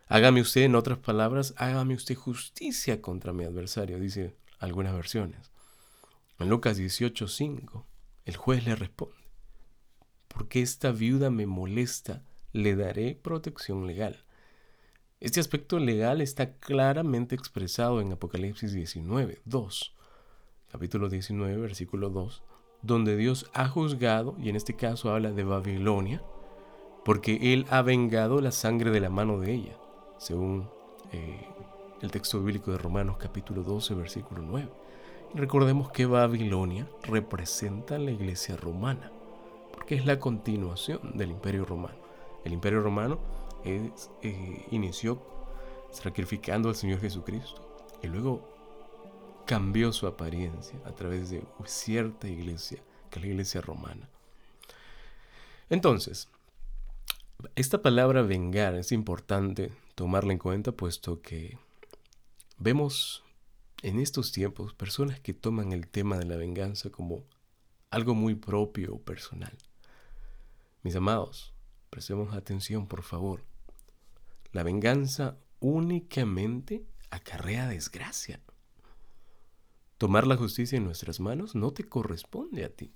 Hágame 0.06 0.40
usted, 0.40 0.62
en 0.62 0.76
otras 0.76 0.99
palabras, 0.99 1.52
hágame 1.58 1.94
usted 1.94 2.14
justicia 2.14 3.02
contra 3.02 3.32
mi 3.32 3.44
adversario, 3.44 3.99
dice 3.99 4.37
algunas 4.61 4.94
versiones. 4.94 5.50
En 6.38 6.49
Lucas 6.49 6.78
18:5, 6.78 7.85
el 8.25 8.37
juez 8.37 8.64
le 8.64 8.76
responde, 8.76 9.16
porque 10.28 10.62
esta 10.62 10.92
viuda 10.92 11.28
me 11.28 11.47
molesta, 11.47 12.23
le 12.52 12.76
daré 12.76 13.16
protección 13.16 13.87
legal. 13.87 14.25
Este 15.20 15.40
aspecto 15.40 15.80
legal 15.80 16.20
está 16.20 16.54
claramente 16.54 17.35
expresado 17.35 18.00
en 18.00 18.12
Apocalipsis 18.12 18.73
19, 18.73 19.40
2, 19.44 19.98
capítulo 20.70 21.08
19, 21.08 21.56
versículo 21.56 22.10
2, 22.10 22.42
donde 22.82 23.16
Dios 23.16 23.50
ha 23.54 23.68
juzgado, 23.68 24.37
y 24.38 24.48
en 24.48 24.56
este 24.56 24.75
caso 24.75 25.10
habla 25.10 25.32
de 25.32 25.44
Babilonia, 25.44 26.22
porque 27.04 27.54
Él 27.54 27.66
ha 27.70 27.82
vengado 27.82 28.40
la 28.40 28.52
sangre 28.52 28.90
de 28.90 29.00
la 29.00 29.08
mano 29.08 29.40
de 29.40 29.52
ella, 29.52 29.76
según 30.18 30.68
eh, 31.12 31.46
el 32.02 32.10
texto 32.10 32.38
bíblico 32.38 32.70
de 32.70 32.78
Romanos 32.78 33.16
capítulo 33.18 33.62
12, 33.62 33.94
versículo 33.94 34.42
9. 34.42 34.68
recordemos 35.34 35.90
que 35.90 36.06
Babilonia 36.06 36.88
representa 37.02 37.98
la 37.98 38.10
iglesia 38.10 38.56
romana, 38.56 39.10
porque 39.72 39.94
es 39.94 40.04
la 40.04 40.18
continuación 40.18 41.16
del 41.16 41.30
imperio 41.30 41.64
romano. 41.64 41.98
El 42.44 42.52
imperio 42.52 42.80
romano 42.80 43.18
eh, 43.64 43.90
inició 44.70 45.20
sacrificando 45.90 46.68
al 46.68 46.75
Señor 46.75 47.00
Jesucristo 47.00 47.62
y 48.02 48.06
luego 48.06 48.57
cambió 49.49 49.93
su 49.93 50.07
apariencia 50.07 50.78
a 50.85 50.95
través 50.95 51.31
de 51.31 51.43
cierta 51.64 52.28
iglesia, 52.28 52.81
que 53.11 53.19
es 53.19 53.25
la 53.25 53.31
iglesia 53.33 53.61
romana. 53.61 54.09
Entonces, 55.69 56.28
esta 57.57 57.83
palabra 57.83 58.23
vengar 58.23 58.76
es 58.76 58.93
importante 58.93 59.73
tomarla 59.97 60.32
en 60.32 60.39
cuenta 60.39 60.71
puesto 60.71 61.21
que 61.21 61.58
Vemos 62.61 63.23
en 63.82 64.00
estos 64.00 64.32
tiempos 64.32 64.75
personas 64.75 65.21
que 65.21 65.32
toman 65.32 65.71
el 65.71 65.87
tema 65.87 66.19
de 66.19 66.25
la 66.25 66.37
venganza 66.37 66.91
como 66.91 67.25
algo 67.89 68.17
muy 68.17 68.34
propio 68.34 68.95
o 68.95 69.00
personal. 69.00 69.56
Mis 70.82 70.97
amados, 70.97 71.54
prestemos 71.89 72.34
atención, 72.34 72.89
por 72.89 73.04
favor. 73.04 73.45
La 74.50 74.65
venganza 74.65 75.39
únicamente 75.61 76.84
acarrea 77.11 77.69
desgracia. 77.69 78.41
Tomar 79.99 80.28
la 80.28 80.37
justicia 80.37 80.78
en 80.78 80.84
nuestras 80.84 81.19
manos 81.19 81.56
no 81.56 81.73
te 81.73 81.82
corresponde 81.82 82.65
a 82.65 82.69
ti. 82.69 82.93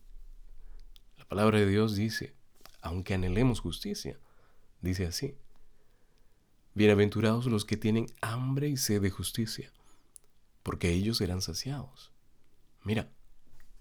La 1.19 1.25
palabra 1.25 1.59
de 1.59 1.67
Dios 1.67 1.97
dice, 1.97 2.37
aunque 2.81 3.15
anhelemos 3.15 3.59
justicia, 3.59 4.21
dice 4.81 5.07
así, 5.07 5.35
Bienaventurados 6.75 7.47
los 7.47 7.65
que 7.65 7.77
tienen 7.77 8.07
hambre 8.21 8.69
y 8.69 8.77
sed 8.77 9.03
de 9.03 9.11
justicia, 9.11 9.73
porque 10.63 10.91
ellos 10.91 11.19
serán 11.19 11.43
saciados. 11.43 12.13
Mira, 12.85 13.11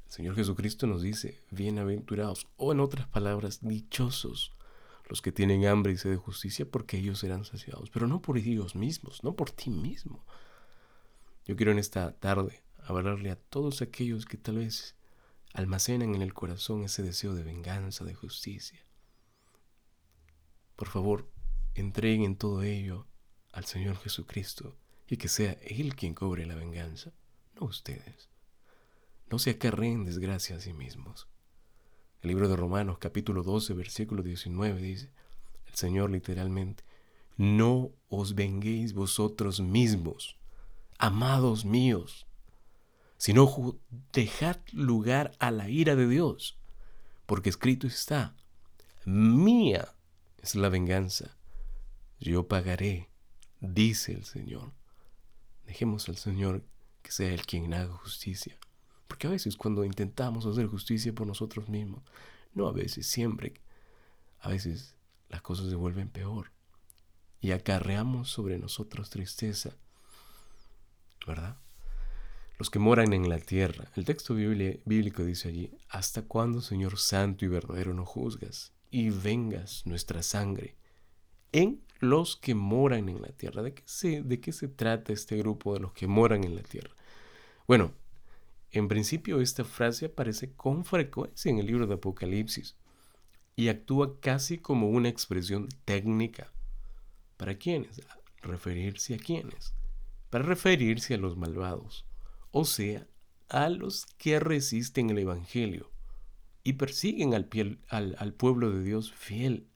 el 0.08 0.12
Señor 0.12 0.36
Jesucristo 0.36 0.88
nos 0.88 1.04
dice, 1.04 1.40
bienaventurados, 1.52 2.48
o 2.58 2.72
en 2.72 2.80
otras 2.80 3.08
palabras, 3.08 3.60
dichosos 3.62 4.52
los 5.08 5.22
que 5.22 5.32
tienen 5.32 5.68
hambre 5.68 5.94
y 5.94 5.98
sed 5.98 6.10
de 6.10 6.18
justicia, 6.18 6.66
porque 6.70 6.98
ellos 6.98 7.20
serán 7.20 7.46
saciados, 7.46 7.92
pero 7.92 8.08
no 8.08 8.20
por 8.22 8.40
ellos 8.40 8.76
mismos, 8.76 9.24
no 9.24 9.36
por 9.36 9.52
ti 9.52 9.70
mismo. 9.70 10.26
Yo 11.46 11.56
quiero 11.56 11.72
en 11.72 11.80
esta 11.80 12.14
tarde 12.14 12.64
hablarle 12.86 13.32
a 13.32 13.36
todos 13.36 13.82
aquellos 13.82 14.26
que 14.26 14.38
tal 14.38 14.58
vez 14.58 14.96
almacenan 15.54 16.16
en 16.16 16.22
el 16.22 16.34
corazón 16.34 16.84
ese 16.84 17.04
deseo 17.04 17.34
de 17.34 17.44
venganza, 17.44 18.06
de 18.06 18.14
justicia. 18.14 18.86
Por 20.76 20.88
favor, 20.88 21.30
entreguen 21.76 22.36
todo 22.36 22.64
ello 22.64 23.08
al 23.52 23.66
Señor 23.66 23.98
Jesucristo 23.98 24.78
y 25.08 25.18
que 25.18 25.28
sea 25.28 25.54
Él 25.62 25.96
quien 25.96 26.14
cobre 26.14 26.46
la 26.46 26.56
venganza, 26.56 27.14
no 27.60 27.68
ustedes. 27.68 28.30
No 29.30 29.40
se 29.40 29.52
acarreen 29.52 30.04
desgracia 30.04 30.56
a 30.56 30.60
sí 30.60 30.74
mismos. 30.74 31.28
El 32.22 32.30
libro 32.30 32.48
de 32.48 32.56
Romanos 32.56 32.98
capítulo 33.00 33.44
12 33.44 33.74
versículo 33.74 34.24
19 34.24 34.82
dice, 34.82 35.12
el 35.68 35.76
Señor 35.76 36.10
literalmente, 36.10 36.84
no 37.38 37.92
os 38.10 38.36
venguéis 38.36 38.94
vosotros 38.94 39.62
mismos, 39.62 40.38
amados 40.98 41.66
míos, 41.66 42.28
sino 43.22 43.78
dejad 44.14 44.58
lugar 44.72 45.32
a 45.38 45.52
la 45.52 45.70
ira 45.70 45.96
de 45.96 46.08
Dios, 46.08 46.58
porque 47.28 47.50
escrito 47.50 47.86
está, 47.86 48.36
mía 49.06 49.94
es 50.42 50.56
la 50.56 50.70
venganza, 50.70 51.38
yo 52.20 52.48
pagaré, 52.48 53.12
dice 53.60 54.14
el 54.14 54.26
Señor. 54.26 54.72
Dejemos 55.68 56.10
al 56.10 56.18
Señor 56.18 56.64
que 57.04 57.12
sea 57.12 57.32
el 57.32 57.46
quien 57.46 57.72
haga 57.76 57.94
justicia. 57.94 58.58
Porque 59.08 59.28
a 59.28 59.30
veces 59.30 59.56
cuando 59.56 59.86
intentamos 59.86 60.48
hacer 60.48 60.66
justicia 60.66 61.14
por 61.14 61.28
nosotros 61.28 61.70
mismos, 61.70 62.02
no 62.56 62.68
a 62.68 62.72
veces, 62.72 63.06
siempre, 63.06 63.54
a 64.40 64.50
veces 64.50 64.96
las 65.30 65.44
cosas 65.44 65.70
se 65.70 65.76
vuelven 65.76 66.10
peor. 66.10 66.52
Y 67.40 67.52
acarreamos 67.52 68.32
sobre 68.32 68.58
nosotros 68.58 69.12
tristeza. 69.12 69.76
¿Verdad? 71.28 71.60
Los 72.58 72.70
que 72.70 72.80
moran 72.80 73.14
en 73.14 73.28
la 73.28 73.40
tierra. 73.40 73.92
El 73.96 74.06
texto 74.06 74.36
bíblico 74.36 75.24
dice 75.24 75.50
allí, 75.50 75.72
¿hasta 75.90 76.22
cuándo, 76.22 76.62
Señor 76.62 77.00
Santo 77.00 77.46
y 77.46 77.48
verdadero, 77.48 77.94
no 77.94 78.06
juzgas 78.06 78.74
y 78.92 79.10
vengas 79.10 79.86
nuestra 79.86 80.22
sangre 80.22 80.76
en 81.52 81.82
los 82.00 82.36
que 82.36 82.56
moran 82.56 83.10
en 83.10 83.22
la 83.22 83.30
tierra. 83.30 83.62
¿De 83.62 83.74
qué, 83.74 83.84
se, 83.86 84.24
¿De 84.24 84.40
qué 84.40 84.52
se 84.52 84.68
trata 84.68 85.14
este 85.14 85.38
grupo 85.38 85.74
de 85.74 85.82
los 85.82 85.94
que 85.94 86.08
moran 86.08 86.44
en 86.44 86.56
la 86.56 86.64
tierra? 86.64 86.94
Bueno, 87.68 87.94
en 88.72 88.88
principio 88.88 89.40
esta 89.42 89.64
frase 89.64 90.08
aparece 90.08 90.54
con 90.54 90.84
frecuencia 90.86 91.50
en 91.50 91.60
el 91.60 91.68
libro 91.68 91.88
de 91.88 91.96
Apocalipsis 91.96 92.76
y 93.56 93.70
actúa 93.70 94.20
casi 94.20 94.58
como 94.58 94.90
una 94.90 95.10
expresión 95.10 95.70
técnica. 95.86 96.52
¿Para 97.38 97.56
quiénes? 97.56 98.02
Referirse 98.42 99.16
a 99.16 99.18
quiénes. 99.18 99.74
Para 100.30 100.46
referirse 100.46 101.14
a 101.14 101.18
los 101.18 101.38
malvados, 101.38 102.06
o 102.52 102.66
sea, 102.66 103.08
a 103.50 103.70
los 103.70 104.06
que 104.18 104.40
resisten 104.40 105.10
el 105.10 105.20
Evangelio 105.20 105.92
y 106.64 106.74
persiguen 106.74 107.34
al, 107.34 107.50
al, 107.90 108.16
al 108.18 108.34
pueblo 108.34 108.72
de 108.72 108.84
Dios 108.84 109.12
fiel 109.12 109.68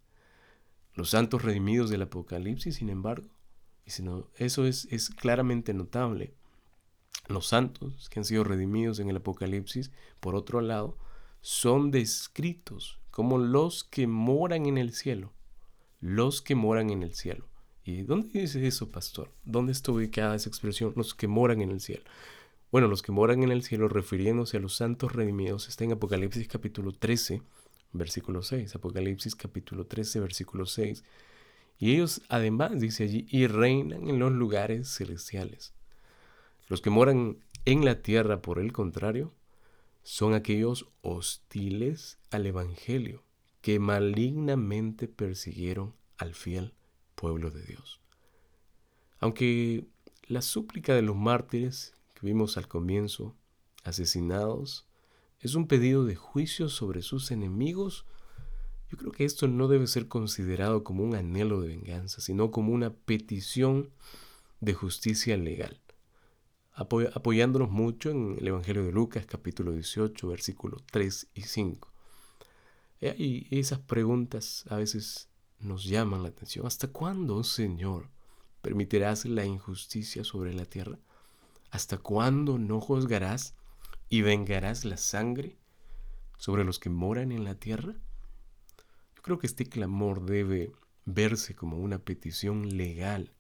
los 0.94 1.10
santos 1.10 1.44
redimidos 1.44 1.90
del 1.90 2.04
Apocalipsis, 2.04 2.76
sin 2.76 2.90
embargo, 2.90 3.28
y 3.86 3.92
eso 4.44 4.66
es, 4.66 4.88
es 4.90 5.10
claramente 5.10 5.74
notable. 5.74 6.34
Los 7.28 7.48
santos 7.48 8.10
que 8.10 8.20
han 8.20 8.26
sido 8.26 8.44
redimidos 8.44 9.00
en 9.00 9.10
el 9.10 9.18
Apocalipsis, 9.18 9.92
por 10.20 10.36
otro 10.36 10.62
lado, 10.62 10.98
son 11.42 11.92
descritos 11.92 13.00
como 13.12 13.38
los 13.38 13.84
que 13.84 14.08
moran 14.08 14.66
en 14.66 14.78
el 14.78 14.94
cielo. 14.94 15.34
Los 16.00 16.42
que 16.42 16.56
moran 16.56 16.90
en 16.90 17.04
el 17.04 17.14
cielo. 17.14 17.48
¿Y 17.84 18.02
dónde 18.02 18.40
dice 18.40 18.66
eso, 18.66 18.90
pastor? 18.90 19.32
¿Dónde 19.44 19.72
está 19.72 19.92
ubicada 19.92 20.36
esa 20.36 20.50
expresión? 20.50 20.94
Los 20.96 21.14
que 21.14 21.28
moran 21.28 21.62
en 21.62 21.72
el 21.72 21.82
cielo. 21.82 22.04
Bueno, 22.76 22.90
los 22.90 23.02
que 23.02 23.14
moran 23.14 23.42
en 23.42 23.54
el 23.54 23.64
cielo, 23.64 23.88
refiriéndose 23.88 24.58
a 24.58 24.60
los 24.60 24.76
santos 24.76 25.14
redimidos, 25.14 25.70
está 25.70 25.86
en 25.86 25.94
Apocalipsis 25.94 26.46
capítulo 26.46 26.92
13, 26.92 27.42
versículo 27.94 28.42
6, 28.42 28.76
Apocalipsis 28.76 29.34
capítulo 29.34 29.88
13, 29.88 30.20
versículo 30.20 30.66
6. 30.66 31.06
Y 31.80 31.94
ellos 31.94 32.22
además, 32.28 32.78
dice 32.78 33.06
allí, 33.06 33.28
y 33.30 33.48
reinan 33.48 34.10
en 34.10 34.20
los 34.20 34.34
lugares 34.34 34.94
celestiales. 34.94 35.74
Los 36.68 36.82
que 36.82 36.90
moran 36.90 37.38
en 37.64 37.86
la 37.86 38.02
tierra, 38.02 38.42
por 38.42 38.60
el 38.60 38.74
contrario, 38.74 39.34
son 40.04 40.34
aquellos 40.34 40.90
hostiles 41.00 42.20
al 42.30 42.46
Evangelio, 42.46 43.24
que 43.62 43.80
malignamente 43.80 45.08
persiguieron 45.08 45.96
al 46.18 46.36
fiel 46.36 46.74
pueblo 47.16 47.52
de 47.52 47.64
Dios. 47.64 48.02
Aunque 49.20 49.86
la 50.28 50.42
súplica 50.42 50.94
de 50.94 51.04
los 51.04 51.16
mártires 51.16 51.96
vimos 52.26 52.58
al 52.58 52.68
comienzo, 52.68 53.36
asesinados, 53.84 54.86
es 55.40 55.56
un 55.56 55.68
pedido 55.68 56.06
de 56.06 56.16
juicio 56.16 56.70
sobre 56.70 57.02
sus 57.02 57.32
enemigos, 57.32 58.06
Yo 58.92 58.98
creo 58.98 59.12
que 59.12 59.26
esto 59.26 59.48
no 59.48 59.68
debe 59.68 59.88
ser 59.88 60.08
considerado 60.08 60.84
como 60.84 61.04
un 61.04 61.16
anhelo 61.16 61.62
de 61.62 61.70
venganza, 61.70 62.22
sino 62.22 62.52
como 62.52 62.72
una 62.72 62.94
petición 62.94 63.90
de 64.60 64.74
justicia 64.74 65.38
legal, 65.38 65.82
apoyándonos 66.74 67.72
mucho 67.72 68.12
en 68.12 68.38
el 68.40 68.48
Evangelio 68.48 68.84
de 68.84 68.92
Lucas 68.92 69.26
capítulo 69.26 69.72
18, 69.72 70.28
versículos 70.28 70.84
3 70.92 71.28
y 71.34 71.42
5. 71.42 71.92
Y 73.18 73.60
esas 73.60 73.80
preguntas 73.80 74.66
a 74.70 74.78
veces 74.78 75.30
nos 75.60 75.84
llaman 75.86 76.24
la 76.24 76.30
atención. 76.30 76.66
¿Hasta 76.66 76.88
cuándo, 76.88 77.44
Señor, 77.44 78.10
permitirás 78.62 79.26
la 79.26 79.46
injusticia 79.46 80.24
sobre 80.24 80.54
la 80.54 80.66
tierra? 80.66 81.00
¿Hasta 81.76 81.98
cuándo 81.98 82.58
no 82.58 82.80
juzgarás 82.80 83.54
y 84.08 84.22
vengarás 84.22 84.86
la 84.86 84.96
sangre 84.96 85.58
sobre 86.38 86.64
los 86.64 86.80
que 86.80 86.90
moran 86.90 87.34
en 87.34 87.44
la 87.44 87.56
tierra? 87.56 87.96
Yo 89.18 89.22
creo 89.22 89.40
que 89.40 89.48
este 89.48 89.66
clamor 89.66 90.26
debe 90.26 90.72
verse 91.04 91.54
como 91.54 91.78
una 91.78 92.00
petición 92.00 92.78
legal 92.78 93.34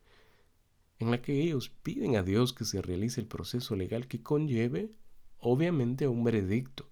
en 0.99 1.11
la 1.11 1.21
que 1.21 1.41
ellos 1.41 1.69
piden 1.69 2.17
a 2.17 2.23
Dios 2.23 2.51
que 2.51 2.65
se 2.65 2.81
realice 2.81 3.21
el 3.21 3.27
proceso 3.27 3.77
legal 3.77 4.05
que 4.05 4.21
conlleve, 4.21 4.91
obviamente, 5.39 6.03
a 6.03 6.09
un 6.09 6.25
veredicto 6.25 6.89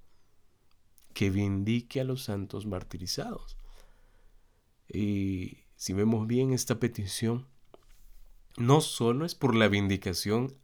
que 1.13 1.29
vindique 1.29 1.99
a 1.99 2.05
los 2.05 2.23
santos 2.23 2.65
martirizados. 2.65 3.57
Y 4.87 5.57
si 5.75 5.91
vemos 5.91 6.25
bien 6.25 6.53
esta 6.53 6.79
petición, 6.79 7.47
no 8.55 8.79
solo 8.79 9.25
es 9.25 9.35
por 9.35 9.55
la 9.55 9.67
vindicación 9.67 10.62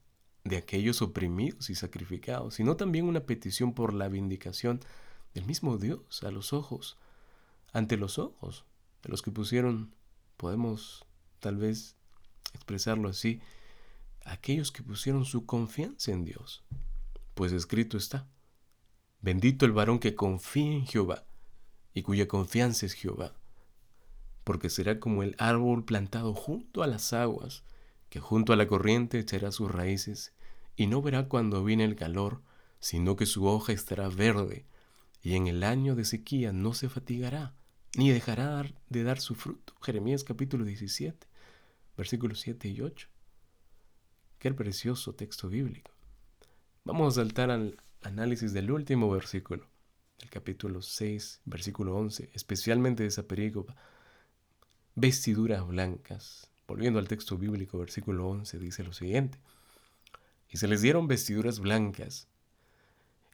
de 0.49 0.57
aquellos 0.57 1.01
oprimidos 1.01 1.69
y 1.69 1.75
sacrificados, 1.75 2.55
sino 2.55 2.75
también 2.75 3.05
una 3.05 3.21
petición 3.21 3.73
por 3.73 3.93
la 3.93 4.09
vindicación 4.09 4.81
del 5.33 5.45
mismo 5.45 5.77
Dios 5.77 6.23
a 6.23 6.31
los 6.31 6.53
ojos, 6.53 6.97
ante 7.71 7.97
los 7.97 8.17
ojos 8.17 8.65
de 9.03 9.09
los 9.09 9.21
que 9.21 9.31
pusieron, 9.31 9.93
podemos 10.37 11.05
tal 11.39 11.57
vez 11.57 11.95
expresarlo 12.53 13.09
así, 13.09 13.41
aquellos 14.25 14.71
que 14.71 14.83
pusieron 14.83 15.23
su 15.23 15.45
confianza 15.45 16.11
en 16.11 16.25
Dios. 16.25 16.63
Pues 17.35 17.51
escrito 17.51 17.95
está, 17.95 18.27
bendito 19.21 19.65
el 19.65 19.71
varón 19.71 19.99
que 19.99 20.15
confía 20.15 20.73
en 20.73 20.87
Jehová 20.87 21.25
y 21.93 22.01
cuya 22.01 22.27
confianza 22.27 22.87
es 22.87 22.93
Jehová, 22.93 23.35
porque 24.43 24.71
será 24.71 24.99
como 24.99 25.21
el 25.21 25.35
árbol 25.37 25.85
plantado 25.85 26.33
junto 26.33 26.81
a 26.81 26.87
las 26.87 27.13
aguas, 27.13 27.63
que 28.09 28.19
junto 28.19 28.51
a 28.51 28.55
la 28.55 28.67
corriente 28.67 29.19
echará 29.19 29.51
sus 29.51 29.69
raíces 29.69 30.33
y 30.79 30.87
no 30.87 31.01
verá 31.01 31.27
cuando 31.27 31.61
viene 31.61 31.83
el 31.83 31.97
calor, 31.97 32.41
sino 32.79 33.17
que 33.17 33.25
su 33.25 33.45
hoja 33.45 33.73
estará 33.73 34.07
verde, 34.07 34.65
y 35.21 35.35
en 35.35 35.47
el 35.47 35.65
año 35.65 35.93
de 35.93 36.05
sequía 36.05 36.53
no 36.53 36.73
se 36.73 36.87
fatigará, 36.87 37.53
ni 37.97 38.11
dejará 38.11 38.65
de 38.87 39.03
dar 39.03 39.19
su 39.19 39.35
fruto. 39.35 39.73
Jeremías 39.81 40.23
capítulo 40.23 40.63
17, 40.63 41.27
versículos 41.97 42.39
7 42.39 42.69
y 42.69 42.79
8. 42.79 43.09
Qué 44.37 44.53
precioso 44.53 45.13
texto 45.15 45.49
bíblico. 45.49 45.91
Vamos 46.85 47.17
a 47.17 47.21
saltar 47.23 47.51
al 47.51 47.75
análisis 48.01 48.53
del 48.53 48.71
último 48.71 49.11
versículo, 49.11 49.67
del 50.17 50.29
capítulo 50.29 50.81
6, 50.81 51.41
versículo 51.43 51.97
11, 51.97 52.29
especialmente 52.33 53.03
de 53.03 53.09
esa 53.09 53.23
perícopa. 53.23 53.75
Vestiduras 54.95 55.67
blancas. 55.67 56.49
Volviendo 56.69 56.99
al 56.99 57.09
texto 57.09 57.37
bíblico, 57.37 57.79
versículo 57.79 58.29
11, 58.29 58.59
dice 58.59 58.85
lo 58.85 58.93
siguiente. 58.93 59.39
Y 60.49 60.57
se 60.57 60.67
les 60.67 60.81
dieron 60.81 61.07
vestiduras 61.07 61.59
blancas, 61.59 62.27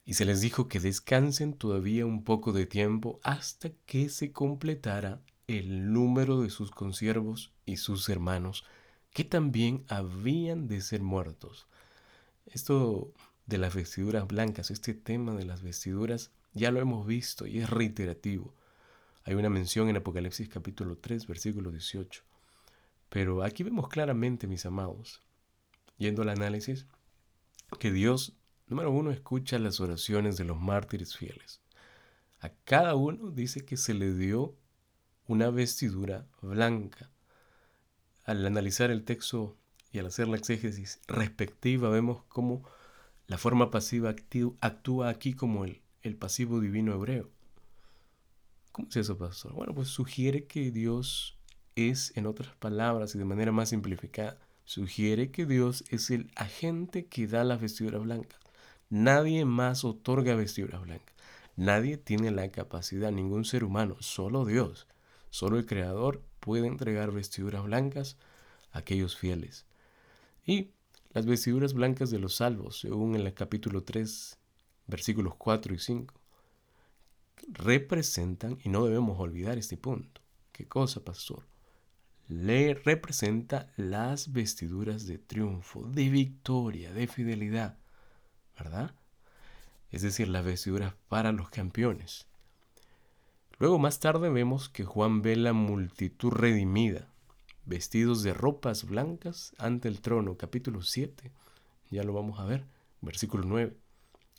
y 0.05 0.13
se 0.13 0.25
les 0.25 0.39
dijo 0.39 0.67
que 0.67 0.79
descansen 0.79 1.53
todavía 1.53 2.05
un 2.05 2.23
poco 2.23 2.53
de 2.53 2.67
tiempo 2.67 3.19
hasta 3.23 3.71
que 3.87 4.09
se 4.09 4.31
completara 4.31 5.21
el 5.47 5.91
número 5.91 6.41
de 6.41 6.51
sus 6.51 6.69
consiervos 6.69 7.51
y 7.65 7.77
sus 7.77 8.07
hermanos, 8.09 8.63
que 9.11 9.23
también 9.23 9.83
habían 9.87 10.67
de 10.67 10.81
ser 10.81 11.01
muertos. 11.01 11.67
Esto 12.45 13.11
de 13.47 13.57
las 13.57 13.73
vestiduras 13.73 14.27
blancas, 14.27 14.69
este 14.69 14.93
tema 14.93 15.33
de 15.33 15.45
las 15.45 15.63
vestiduras, 15.63 16.31
ya 16.53 16.71
lo 16.71 16.79
hemos 16.79 17.07
visto 17.07 17.47
y 17.47 17.59
es 17.59 17.69
reiterativo. 17.69 18.53
Hay 19.23 19.33
una 19.33 19.49
mención 19.49 19.89
en 19.89 19.97
Apocalipsis 19.97 20.49
capítulo 20.49 20.97
3, 20.97 21.25
versículo 21.25 21.71
18. 21.71 22.21
Pero 23.09 23.43
aquí 23.43 23.63
vemos 23.63 23.87
claramente, 23.87 24.45
mis 24.45 24.65
amados, 24.67 25.21
yendo 25.97 26.21
al 26.21 26.29
análisis, 26.29 26.85
que 27.79 27.91
Dios, 27.91 28.37
número 28.67 28.91
uno, 28.91 29.11
escucha 29.11 29.59
las 29.59 29.79
oraciones 29.79 30.37
de 30.37 30.45
los 30.45 30.59
mártires 30.59 31.17
fieles. 31.17 31.61
A 32.39 32.49
cada 32.63 32.95
uno 32.95 33.31
dice 33.31 33.65
que 33.65 33.77
se 33.77 33.93
le 33.93 34.13
dio 34.13 34.55
una 35.27 35.49
vestidura 35.49 36.27
blanca. 36.41 37.09
Al 38.23 38.45
analizar 38.45 38.91
el 38.91 39.03
texto 39.03 39.57
y 39.91 39.99
al 39.99 40.07
hacer 40.07 40.27
la 40.27 40.37
exégesis 40.37 40.99
respectiva, 41.07 41.89
vemos 41.89 42.23
cómo 42.27 42.63
la 43.27 43.37
forma 43.37 43.71
pasiva 43.71 44.15
actúa 44.61 45.09
aquí 45.09 45.33
como 45.33 45.65
el, 45.65 45.81
el 46.01 46.15
pasivo 46.15 46.59
divino 46.59 46.93
hebreo. 46.93 47.31
¿Cómo 48.71 48.87
es 48.89 48.97
eso, 48.97 49.17
pastor? 49.17 49.53
Bueno, 49.53 49.73
pues 49.73 49.87
sugiere 49.87 50.45
que 50.45 50.69
Dios 50.69 51.39
es, 51.75 52.15
en 52.15 52.27
otras 52.27 52.55
palabras 52.57 53.15
y 53.15 53.17
de 53.17 53.25
manera 53.25 53.51
más 53.51 53.69
simplificada, 53.69 54.37
sugiere 54.65 55.31
que 55.31 55.45
Dios 55.45 55.83
es 55.89 56.09
el 56.09 56.31
agente 56.35 57.05
que 57.05 57.27
da 57.27 57.43
las 57.43 57.61
vestiduras 57.61 58.01
blancas. 58.03 58.39
Nadie 58.89 59.45
más 59.45 59.83
otorga 59.83 60.35
vestiduras 60.35 60.81
blancas. 60.81 61.15
Nadie 61.55 61.97
tiene 61.97 62.31
la 62.31 62.51
capacidad, 62.51 63.11
ningún 63.11 63.45
ser 63.45 63.63
humano, 63.63 63.95
solo 64.01 64.45
Dios, 64.45 64.87
solo 65.29 65.57
el 65.57 65.65
Creador 65.65 66.21
puede 66.41 66.67
entregar 66.67 67.11
vestiduras 67.11 67.63
blancas 67.63 68.17
a 68.71 68.79
aquellos 68.79 69.15
fieles. 69.15 69.65
Y 70.45 70.71
las 71.13 71.25
vestiduras 71.25 71.73
blancas 71.73 72.11
de 72.11 72.19
los 72.19 72.35
salvos, 72.35 72.79
según 72.79 73.15
en 73.15 73.25
el 73.25 73.33
capítulo 73.33 73.83
3, 73.83 74.37
versículos 74.87 75.35
4 75.35 75.73
y 75.73 75.79
5, 75.79 76.13
representan, 77.53 78.57
y 78.63 78.69
no 78.69 78.85
debemos 78.85 79.17
olvidar 79.19 79.57
este 79.57 79.77
punto, 79.77 80.21
¿qué 80.51 80.67
cosa, 80.67 81.03
pastor? 81.03 81.45
Le 82.27 82.73
representa 82.73 83.71
las 83.77 84.33
vestiduras 84.33 85.05
de 85.05 85.17
triunfo, 85.17 85.83
de 85.87 86.09
victoria, 86.09 86.91
de 86.91 87.07
fidelidad, 87.07 87.77
¿verdad? 88.57 88.95
Es 89.91 90.01
decir, 90.01 90.27
las 90.27 90.43
vestiduras 90.43 90.93
para 91.07 91.31
los 91.31 91.49
campeones. 91.49 92.27
Luego 93.57 93.79
más 93.79 93.99
tarde 93.99 94.29
vemos 94.29 94.69
que 94.69 94.83
Juan 94.83 95.21
ve 95.21 95.35
la 95.35 95.53
multitud 95.53 96.31
redimida, 96.31 97.07
vestidos 97.65 98.23
de 98.23 98.33
ropas 98.33 98.85
blancas 98.85 99.53
ante 99.57 99.87
el 99.87 100.01
trono, 100.01 100.35
capítulo 100.35 100.81
7, 100.81 101.31
ya 101.89 102.03
lo 102.03 102.13
vamos 102.13 102.39
a 102.39 102.45
ver, 102.45 102.65
versículo 103.01 103.45
9. 103.45 103.77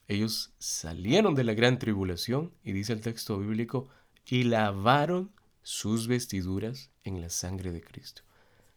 Ellos 0.08 0.52
salieron 0.58 1.34
de 1.34 1.44
la 1.44 1.54
gran 1.54 1.78
tribulación, 1.78 2.52
y 2.62 2.72
dice 2.72 2.92
el 2.92 3.00
texto 3.00 3.38
bíblico, 3.38 3.88
y 4.26 4.44
lavaron 4.44 5.32
sus 5.66 6.06
vestiduras 6.06 6.92
en 7.02 7.20
la 7.20 7.28
sangre 7.28 7.72
de 7.72 7.80
Cristo. 7.80 8.22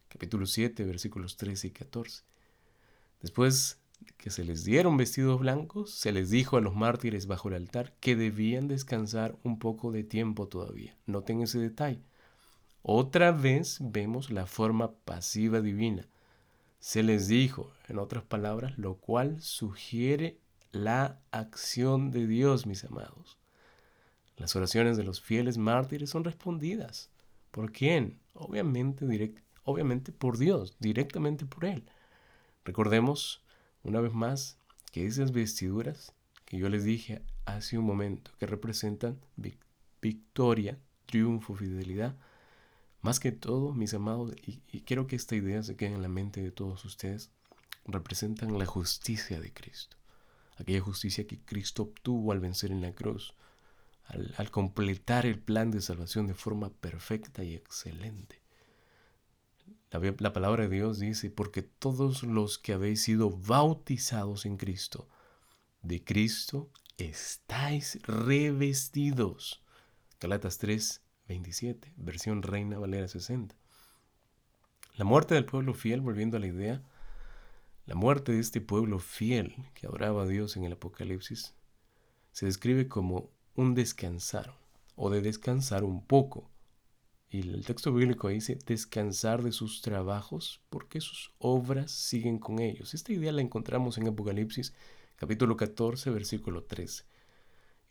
Capítulo 0.08 0.44
7, 0.44 0.84
versículos 0.84 1.36
13 1.36 1.68
y 1.68 1.70
14. 1.70 2.24
Después 3.22 3.78
que 4.16 4.30
se 4.30 4.42
les 4.42 4.64
dieron 4.64 4.96
vestidos 4.96 5.38
blancos, 5.38 5.94
se 5.94 6.10
les 6.10 6.30
dijo 6.30 6.56
a 6.56 6.60
los 6.60 6.74
mártires 6.74 7.28
bajo 7.28 7.46
el 7.46 7.54
altar 7.54 7.94
que 8.00 8.16
debían 8.16 8.66
descansar 8.66 9.38
un 9.44 9.60
poco 9.60 9.92
de 9.92 10.02
tiempo 10.02 10.48
todavía. 10.48 10.96
Noten 11.06 11.42
ese 11.42 11.60
detalle. 11.60 12.02
Otra 12.82 13.30
vez 13.30 13.78
vemos 13.80 14.30
la 14.30 14.46
forma 14.46 14.90
pasiva 14.90 15.60
divina. 15.60 16.08
Se 16.80 17.04
les 17.04 17.28
dijo, 17.28 17.70
en 17.86 18.00
otras 18.00 18.24
palabras, 18.24 18.76
lo 18.78 18.96
cual 18.96 19.40
sugiere 19.40 20.40
la 20.72 21.20
acción 21.30 22.10
de 22.10 22.26
Dios, 22.26 22.66
mis 22.66 22.82
amados. 22.82 23.39
Las 24.40 24.56
oraciones 24.56 24.96
de 24.96 25.04
los 25.04 25.20
fieles 25.20 25.58
mártires 25.58 26.08
son 26.08 26.24
respondidas. 26.24 27.10
¿Por 27.50 27.72
quién? 27.72 28.18
Obviamente, 28.32 29.04
obviamente 29.64 30.12
por 30.12 30.38
Dios, 30.38 30.74
directamente 30.78 31.44
por 31.44 31.66
Él. 31.66 31.84
Recordemos 32.64 33.42
una 33.82 34.00
vez 34.00 34.14
más 34.14 34.56
que 34.92 35.04
esas 35.04 35.32
vestiduras 35.32 36.14
que 36.46 36.56
yo 36.56 36.70
les 36.70 36.84
dije 36.84 37.20
hace 37.44 37.76
un 37.76 37.84
momento, 37.84 38.30
que 38.38 38.46
representan 38.46 39.20
victoria, 40.00 40.78
triunfo, 41.04 41.54
fidelidad, 41.54 42.16
más 43.02 43.20
que 43.20 43.32
todo, 43.32 43.74
mis 43.74 43.92
amados, 43.92 44.32
y, 44.46 44.62
y 44.72 44.80
quiero 44.80 45.06
que 45.06 45.16
esta 45.16 45.36
idea 45.36 45.62
se 45.62 45.76
quede 45.76 45.92
en 45.92 46.02
la 46.02 46.08
mente 46.08 46.40
de 46.40 46.50
todos 46.50 46.82
ustedes, 46.86 47.30
representan 47.84 48.58
la 48.58 48.64
justicia 48.64 49.38
de 49.38 49.52
Cristo, 49.52 49.98
aquella 50.56 50.80
justicia 50.80 51.26
que 51.26 51.40
Cristo 51.40 51.82
obtuvo 51.82 52.32
al 52.32 52.40
vencer 52.40 52.70
en 52.70 52.80
la 52.80 52.94
cruz 52.94 53.34
al, 54.36 54.50
completar 54.50 55.26
el 55.26 55.38
plan 55.38 55.70
de 55.70 55.80
salvación 55.80 56.26
de 56.26 56.34
forma 56.34 56.70
perfecta 56.70 57.44
y 57.44 57.54
excelente. 57.54 58.40
La, 59.90 60.00
la, 60.18 60.32
palabra 60.32 60.64
de 60.64 60.76
Dios 60.76 60.98
dice, 60.98 61.30
porque 61.30 61.62
todos 61.62 62.22
los 62.22 62.58
que 62.58 62.72
habéis 62.72 63.02
sido 63.02 63.30
bautizados 63.30 64.46
en 64.46 64.56
Cristo, 64.56 65.08
de 65.82 66.02
Cristo 66.04 66.70
estáis 66.98 67.98
revestidos. 68.02 69.62
Galatas 70.20 70.58
3, 70.58 71.02
27, 71.28 71.92
versión 71.96 72.42
Reina 72.42 72.78
Valera 72.78 73.08
60. 73.08 73.54
La 74.96 75.04
muerte 75.04 75.34
del 75.34 75.46
pueblo 75.46 75.74
fiel, 75.74 76.00
volviendo 76.00 76.36
a 76.36 76.40
la 76.40 76.46
idea, 76.46 76.82
la 77.86 77.94
muerte 77.94 78.32
de 78.32 78.40
este 78.40 78.60
pueblo 78.60 78.98
fiel 78.98 79.56
que 79.74 79.86
adoraba 79.86 80.22
a 80.22 80.26
Dios 80.26 80.56
en 80.56 80.64
el 80.64 80.74
Apocalipsis, 80.74 81.54
se 82.32 82.46
describe 82.46 82.86
como 82.86 83.30
un 83.54 83.74
descansar 83.74 84.54
o 84.96 85.10
de 85.10 85.22
descansar 85.22 85.84
un 85.84 86.04
poco. 86.04 86.50
Y 87.28 87.40
el 87.40 87.64
texto 87.64 87.92
bíblico 87.92 88.28
dice 88.28 88.58
descansar 88.66 89.42
de 89.42 89.52
sus 89.52 89.82
trabajos 89.82 90.60
porque 90.68 91.00
sus 91.00 91.32
obras 91.38 91.90
siguen 91.90 92.38
con 92.38 92.58
ellos. 92.58 92.94
Esta 92.94 93.12
idea 93.12 93.32
la 93.32 93.40
encontramos 93.40 93.98
en 93.98 94.08
Apocalipsis 94.08 94.74
capítulo 95.16 95.56
14, 95.56 96.10
versículo 96.10 96.64
13. 96.64 97.04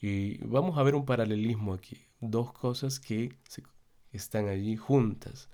Y 0.01 0.37
vamos 0.45 0.77
a 0.77 0.83
ver 0.83 0.95
un 0.95 1.05
paralelismo 1.05 1.73
aquí, 1.73 2.07
dos 2.19 2.51
cosas 2.51 2.99
que 2.99 3.37
están 4.11 4.47
allí 4.47 4.75
juntas. 4.75 5.47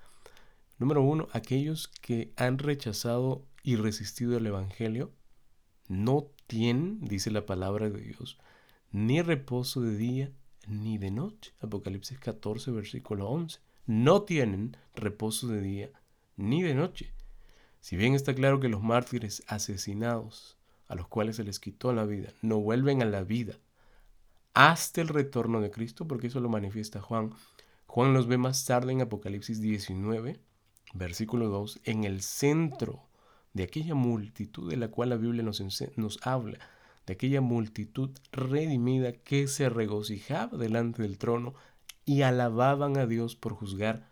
Número 0.78 1.02
uno, 1.02 1.28
aquellos 1.34 1.88
que 1.88 2.32
han 2.38 2.60
rechazado 2.60 3.46
y 3.62 3.76
resistido 3.76 4.38
el 4.38 4.46
Evangelio 4.46 5.12
no 5.88 6.28
tienen, 6.48 7.00
dice 7.02 7.30
la 7.30 7.46
palabra 7.46 7.90
de 7.90 8.00
Dios, 8.00 8.38
ni 8.96 9.22
reposo 9.22 9.82
de 9.82 9.98
día 9.98 10.32
ni 10.68 10.98
de 10.98 11.12
noche. 11.12 11.52
Apocalipsis 11.60 12.18
14, 12.18 12.72
versículo 12.72 13.28
11. 13.28 13.60
No 13.88 14.22
tienen 14.22 14.78
reposo 14.96 15.50
de 15.50 15.60
día 15.60 15.90
ni 16.38 16.64
de 16.64 16.76
noche. 16.76 17.14
Si 17.82 17.98
bien 17.98 18.16
está 18.16 18.34
claro 18.34 18.62
que 18.62 18.70
los 18.70 18.82
mártires 18.82 19.44
asesinados, 19.48 20.58
a 20.88 20.96
los 20.96 21.10
cuales 21.10 21.36
se 21.36 21.44
les 21.44 21.60
quitó 21.60 21.92
la 21.92 22.06
vida, 22.06 22.30
no 22.42 22.62
vuelven 22.62 23.02
a 23.02 23.06
la 23.06 23.26
vida 23.26 23.60
hasta 24.54 25.02
el 25.02 25.10
retorno 25.10 25.60
de 25.60 25.72
Cristo, 25.72 26.08
porque 26.08 26.28
eso 26.28 26.40
lo 26.40 26.48
manifiesta 26.48 27.02
Juan. 27.02 27.34
Juan 27.88 28.14
los 28.14 28.28
ve 28.28 28.38
más 28.38 28.64
tarde 28.64 28.94
en 28.94 29.02
Apocalipsis 29.02 29.60
19, 29.60 30.40
versículo 30.94 31.50
2, 31.50 31.82
en 31.84 32.06
el 32.06 32.22
centro 32.22 33.04
de 33.52 33.64
aquella 33.64 33.94
multitud 33.94 34.70
de 34.70 34.78
la 34.78 34.88
cual 34.88 35.10
la 35.10 35.18
Biblia 35.18 35.44
nos, 35.44 35.62
nos 35.98 36.26
habla, 36.26 36.60
de 37.06 37.14
aquella 37.14 37.42
multitud 37.42 38.10
redimida 38.32 39.14
que 39.14 39.48
se 39.48 39.70
regocijaba 39.70 40.58
delante 40.58 41.02
del 41.02 41.18
trono 41.18 41.54
y 42.06 42.22
alababan 42.22 42.98
a 42.98 43.06
Dios 43.06 43.36
por 43.36 43.54
juzgar 43.54 44.08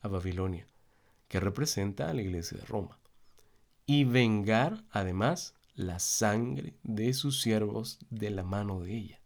a 0.00 0.08
Babilonia, 0.08 0.66
que 1.28 1.40
representa 1.40 2.08
a 2.08 2.14
la 2.14 2.22
iglesia 2.22 2.58
de 2.58 2.66
Roma, 2.66 2.98
y 3.86 4.04
vengar 4.04 4.84
además 4.90 5.54
la 5.74 5.98
sangre 5.98 6.74
de 6.82 7.14
sus 7.14 7.40
siervos 7.40 7.98
de 8.10 8.30
la 8.30 8.42
mano 8.42 8.80
de 8.80 8.96
ella. 8.96 9.20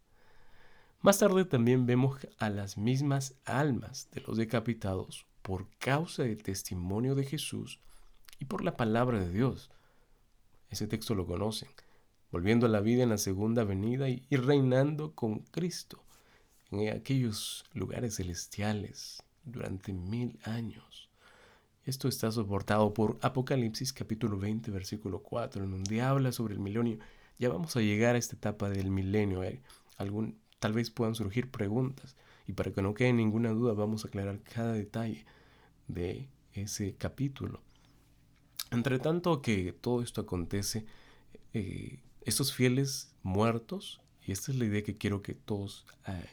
Más 1.01 1.19
tarde 1.19 1.45
también 1.45 1.87
vemos 1.87 2.19
a 2.39 2.49
las 2.49 2.79
mismas 2.79 3.35
almas 3.45 4.09
de 4.13 4.21
los 4.21 4.37
decapitados 4.37 5.27
por 5.43 5.67
causa 5.79 6.23
del 6.23 6.43
testimonio 6.43 7.17
de 7.17 7.25
Jesús 7.25 7.81
y 8.39 8.45
por 8.45 8.63
la 8.63 8.77
palabra 8.77 9.19
de 9.19 9.33
Dios. 9.33 9.71
Ese 10.71 10.87
texto 10.87 11.17
lo 11.17 11.27
conocen, 11.27 11.69
volviendo 12.33 12.64
a 12.64 12.71
la 12.71 12.81
vida 12.81 13.03
en 13.03 13.11
la 13.11 13.18
segunda 13.18 13.62
venida 13.62 14.09
y, 14.09 14.25
reinando 14.31 15.12
con 15.14 15.40
Cristo 15.40 16.03
en 16.71 16.88
aquellos 16.88 17.66
lugares 17.75 18.16
celestiales 18.16 19.23
durante 19.45 19.92
mil 19.92 20.38
años. 20.45 21.11
Esto 21.85 22.09
está 22.09 22.33
soportado 22.33 22.95
por 22.95 23.18
Apocalipsis 23.21 23.92
capítulo 23.92 24.38
20 24.38 24.71
versículo 24.71 25.23
4, 25.23 25.64
en 25.64 25.71
donde 25.73 26.01
habla 26.01 26.33
sobre 26.33 26.55
el 26.55 26.61
milenio. 26.61 26.99
Ya 27.38 27.51
vamos 27.51 27.77
a 27.77 27.81
llegar 27.81 28.14
a 28.14 28.18
esta 28.18 28.37
etapa 28.37 28.71
del 28.71 28.90
milenio. 28.90 29.42
tal 30.59 30.73
vez 30.73 30.90
puedan 30.90 31.14
surgir 31.14 31.51
preguntas 31.51 32.16
y 32.47 32.53
para 32.53 32.73
que 32.73 32.81
no 32.81 32.95
quede 32.95 33.12
ninguna 33.12 33.51
duda 33.51 33.75
vamos 33.75 34.05
a 34.05 34.09
aclarar 34.09 34.40
cada 34.40 34.73
detalle 34.73 35.27
de 35.87 36.31
ese 36.55 36.95
capítulo. 36.95 37.61
Entre 38.71 38.99
tanto 38.99 39.42
que 39.42 39.75
todo 39.75 40.01
esto 40.01 40.23
acontece, 40.23 40.87
eh, 41.53 42.01
estos 42.25 42.53
fieles 42.53 43.15
muertos, 43.23 44.01
y 44.25 44.33
esta 44.33 44.53
es 44.53 44.59
la 44.59 44.65
idea 44.65 44.83
que 44.83 44.97
quiero 44.97 45.23
que 45.23 45.35
todos 45.35 45.87
eh, 46.07 46.31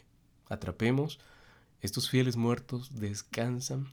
atrapemos, 0.47 1.19
estos 1.81 2.09
fieles 2.09 2.35
muertos 2.35 2.99
descansan 2.99 3.87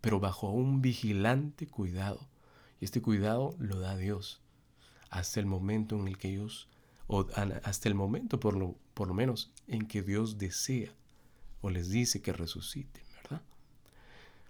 pero 0.00 0.20
bajo 0.20 0.50
un 0.50 0.80
vigilante 0.80 1.66
cuidado. 1.66 2.26
Y 2.80 2.84
este 2.84 3.02
cuidado 3.02 3.54
lo 3.58 3.78
da 3.78 3.96
Dios 3.96 4.40
hasta 5.10 5.40
el 5.40 5.46
momento 5.46 5.96
en 5.98 6.08
el 6.08 6.18
que 6.18 6.30
ellos, 6.30 6.68
o 7.06 7.26
hasta 7.64 7.88
el 7.88 7.94
momento 7.94 8.38
por 8.38 8.56
lo, 8.56 8.76
por 8.94 9.08
lo 9.08 9.14
menos 9.14 9.52
en 9.66 9.86
que 9.86 10.02
Dios 10.02 10.38
desea 10.38 10.92
o 11.62 11.68
les 11.68 11.90
dice 11.90 12.22
que 12.22 12.32
resuciten, 12.32 13.02
¿verdad? 13.22 13.42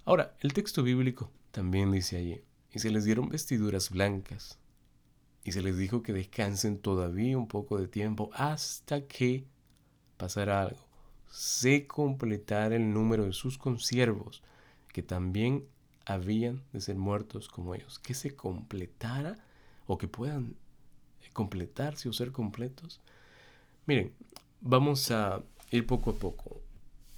Ahora, 0.04 0.36
el 0.40 0.52
texto 0.52 0.82
bíblico 0.82 1.30
también 1.50 1.90
dice 1.90 2.18
allí, 2.18 2.40
y 2.72 2.78
se 2.78 2.90
les 2.90 3.04
dieron 3.04 3.28
vestiduras 3.28 3.90
blancas, 3.90 4.58
y 5.44 5.52
se 5.52 5.62
les 5.62 5.76
dijo 5.76 6.02
que 6.02 6.12
descansen 6.12 6.78
todavía 6.78 7.38
un 7.38 7.48
poco 7.48 7.78
de 7.78 7.88
tiempo 7.88 8.30
hasta 8.34 9.06
que 9.06 9.44
pasara 10.16 10.62
algo, 10.62 10.86
se 11.30 11.86
completara 11.86 12.76
el 12.76 12.92
número 12.92 13.24
de 13.24 13.32
sus 13.32 13.56
consiervos, 13.56 14.42
que 14.88 15.02
también 15.02 15.66
habían 16.04 16.62
de 16.72 16.80
ser 16.80 16.96
muertos 16.96 17.48
como 17.48 17.74
ellos, 17.74 17.98
que 17.98 18.14
se 18.14 18.34
completara 18.34 19.38
o 19.86 19.96
que 19.96 20.08
puedan 20.08 20.56
completarse 21.32 22.08
o 22.08 22.12
ser 22.12 22.32
completos. 22.32 23.00
Miren, 23.86 24.12
vamos 24.60 25.10
a 25.10 25.42
ir 25.70 25.86
poco 25.86 26.10
a 26.10 26.14
poco 26.14 26.60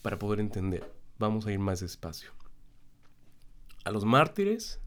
para 0.02 0.18
poder 0.18 0.40
entender. 0.40 0.92
Vamos 1.18 1.46
a 1.46 1.52
ir 1.52 1.58
más 1.58 1.80
despacio. 1.80 2.30
A 3.84 3.90
los 3.90 4.04
mártires 4.04 4.80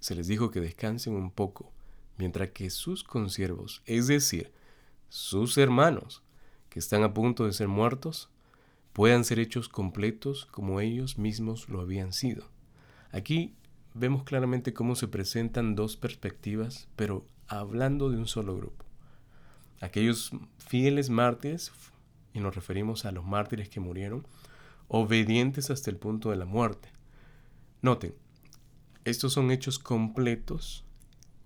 se 0.00 0.14
les 0.14 0.28
dijo 0.28 0.50
que 0.50 0.60
descansen 0.60 1.14
un 1.14 1.30
poco, 1.30 1.72
mientras 2.18 2.50
que 2.50 2.70
sus 2.70 3.04
consiervos, 3.04 3.82
es 3.86 4.06
decir, 4.06 4.52
sus 5.08 5.56
hermanos, 5.58 6.22
que 6.68 6.78
están 6.78 7.02
a 7.02 7.14
punto 7.14 7.46
de 7.46 7.52
ser 7.52 7.68
muertos, 7.68 8.30
puedan 8.92 9.24
ser 9.24 9.38
hechos 9.38 9.68
completos 9.68 10.46
como 10.46 10.80
ellos 10.80 11.18
mismos 11.18 11.68
lo 11.68 11.80
habían 11.80 12.12
sido. 12.12 12.48
Aquí 13.12 13.54
vemos 13.94 14.24
claramente 14.24 14.72
cómo 14.72 14.96
se 14.96 15.08
presentan 15.08 15.74
dos 15.74 15.96
perspectivas, 15.96 16.88
pero 16.96 17.26
hablando 17.46 18.10
de 18.10 18.16
un 18.16 18.26
solo 18.26 18.56
grupo. 18.56 18.84
Aquellos 19.80 20.30
fieles 20.58 21.10
mártires, 21.10 21.72
y 22.32 22.40
nos 22.40 22.54
referimos 22.54 23.04
a 23.04 23.12
los 23.12 23.24
mártires 23.24 23.68
que 23.68 23.80
murieron, 23.80 24.26
obedientes 24.88 25.70
hasta 25.70 25.90
el 25.90 25.96
punto 25.96 26.30
de 26.30 26.36
la 26.36 26.46
muerte. 26.46 26.88
Noten, 27.82 28.14
estos 29.04 29.34
son 29.34 29.50
hechos 29.50 29.78
completos 29.78 30.85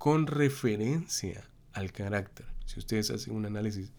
con 0.01 0.27
referencia 0.27 1.47
al 1.75 1.93
carácter. 1.93 2.47
Si 2.65 2.79
ustedes 2.79 3.11
hacen 3.11 3.35
un 3.37 3.45
análisis 3.45 3.93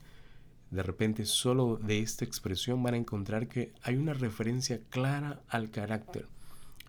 de 0.72 0.82
repente 0.82 1.26
solo 1.26 1.78
de 1.78 2.00
esta 2.00 2.26
expresión 2.26 2.82
van 2.82 2.96
a 2.96 2.98
encontrar 2.98 3.48
que 3.48 3.72
hay 3.84 3.98
una 3.98 4.16
referencia 4.16 4.82
clara 4.90 5.44
al 5.48 5.70
carácter. 5.70 6.28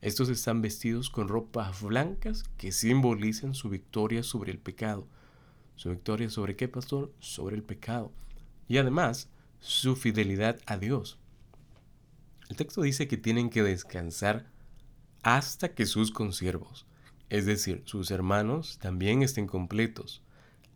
Estos 0.00 0.30
están 0.30 0.62
vestidos 0.62 1.10
con 1.10 1.28
ropas 1.28 1.82
blancas 1.82 2.44
que 2.56 2.72
simbolizan 2.72 3.52
su 3.52 3.68
victoria 3.68 4.22
sobre 4.22 4.50
el 4.50 4.58
pecado. 4.58 5.06
¿Su 5.76 5.90
victoria 5.90 6.30
sobre 6.30 6.56
qué, 6.56 6.66
pastor? 6.66 7.12
Sobre 7.18 7.54
el 7.54 7.62
pecado. 7.62 8.12
Y 8.66 8.78
además, 8.78 9.28
su 9.60 9.94
fidelidad 9.94 10.58
a 10.64 10.78
Dios. 10.78 11.18
El 12.48 12.56
texto 12.56 12.80
dice 12.80 13.08
que 13.08 13.18
tienen 13.18 13.50
que 13.50 13.62
descansar 13.62 14.50
hasta 15.22 15.74
que 15.74 15.84
sus 15.84 16.10
consiervos, 16.12 16.86
es 17.32 17.46
decir, 17.46 17.80
sus 17.86 18.10
hermanos, 18.10 18.76
también 18.78 19.22
estén 19.22 19.46
completos 19.46 20.20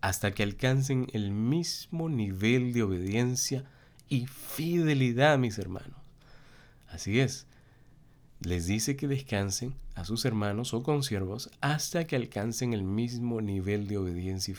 hasta 0.01 0.33
que 0.33 0.43
alcancen 0.43 1.07
el 1.13 1.31
mismo 1.31 2.09
nivel 2.09 2.73
de 2.73 2.83
obediencia 2.83 3.67
y 4.09 4.27
fidelidad, 4.27 5.37
mis 5.37 5.59
hermanos. 5.59 6.01
Así 6.89 7.21
es, 7.21 7.47
les 8.41 8.67
dice 8.67 8.97
que 8.97 9.07
descansen 9.07 9.75
a 9.97 10.07
sus 10.07 10.25
hermanos 10.25 10.73
o 10.73 10.83
consiervos 10.83 11.51
hasta 11.61 12.07
que 12.07 12.17
alcancen 12.17 12.73
el 12.73 12.85
mismo 12.85 13.43
nivel 13.43 13.87
de 13.87 13.99
obediencia 13.99 14.55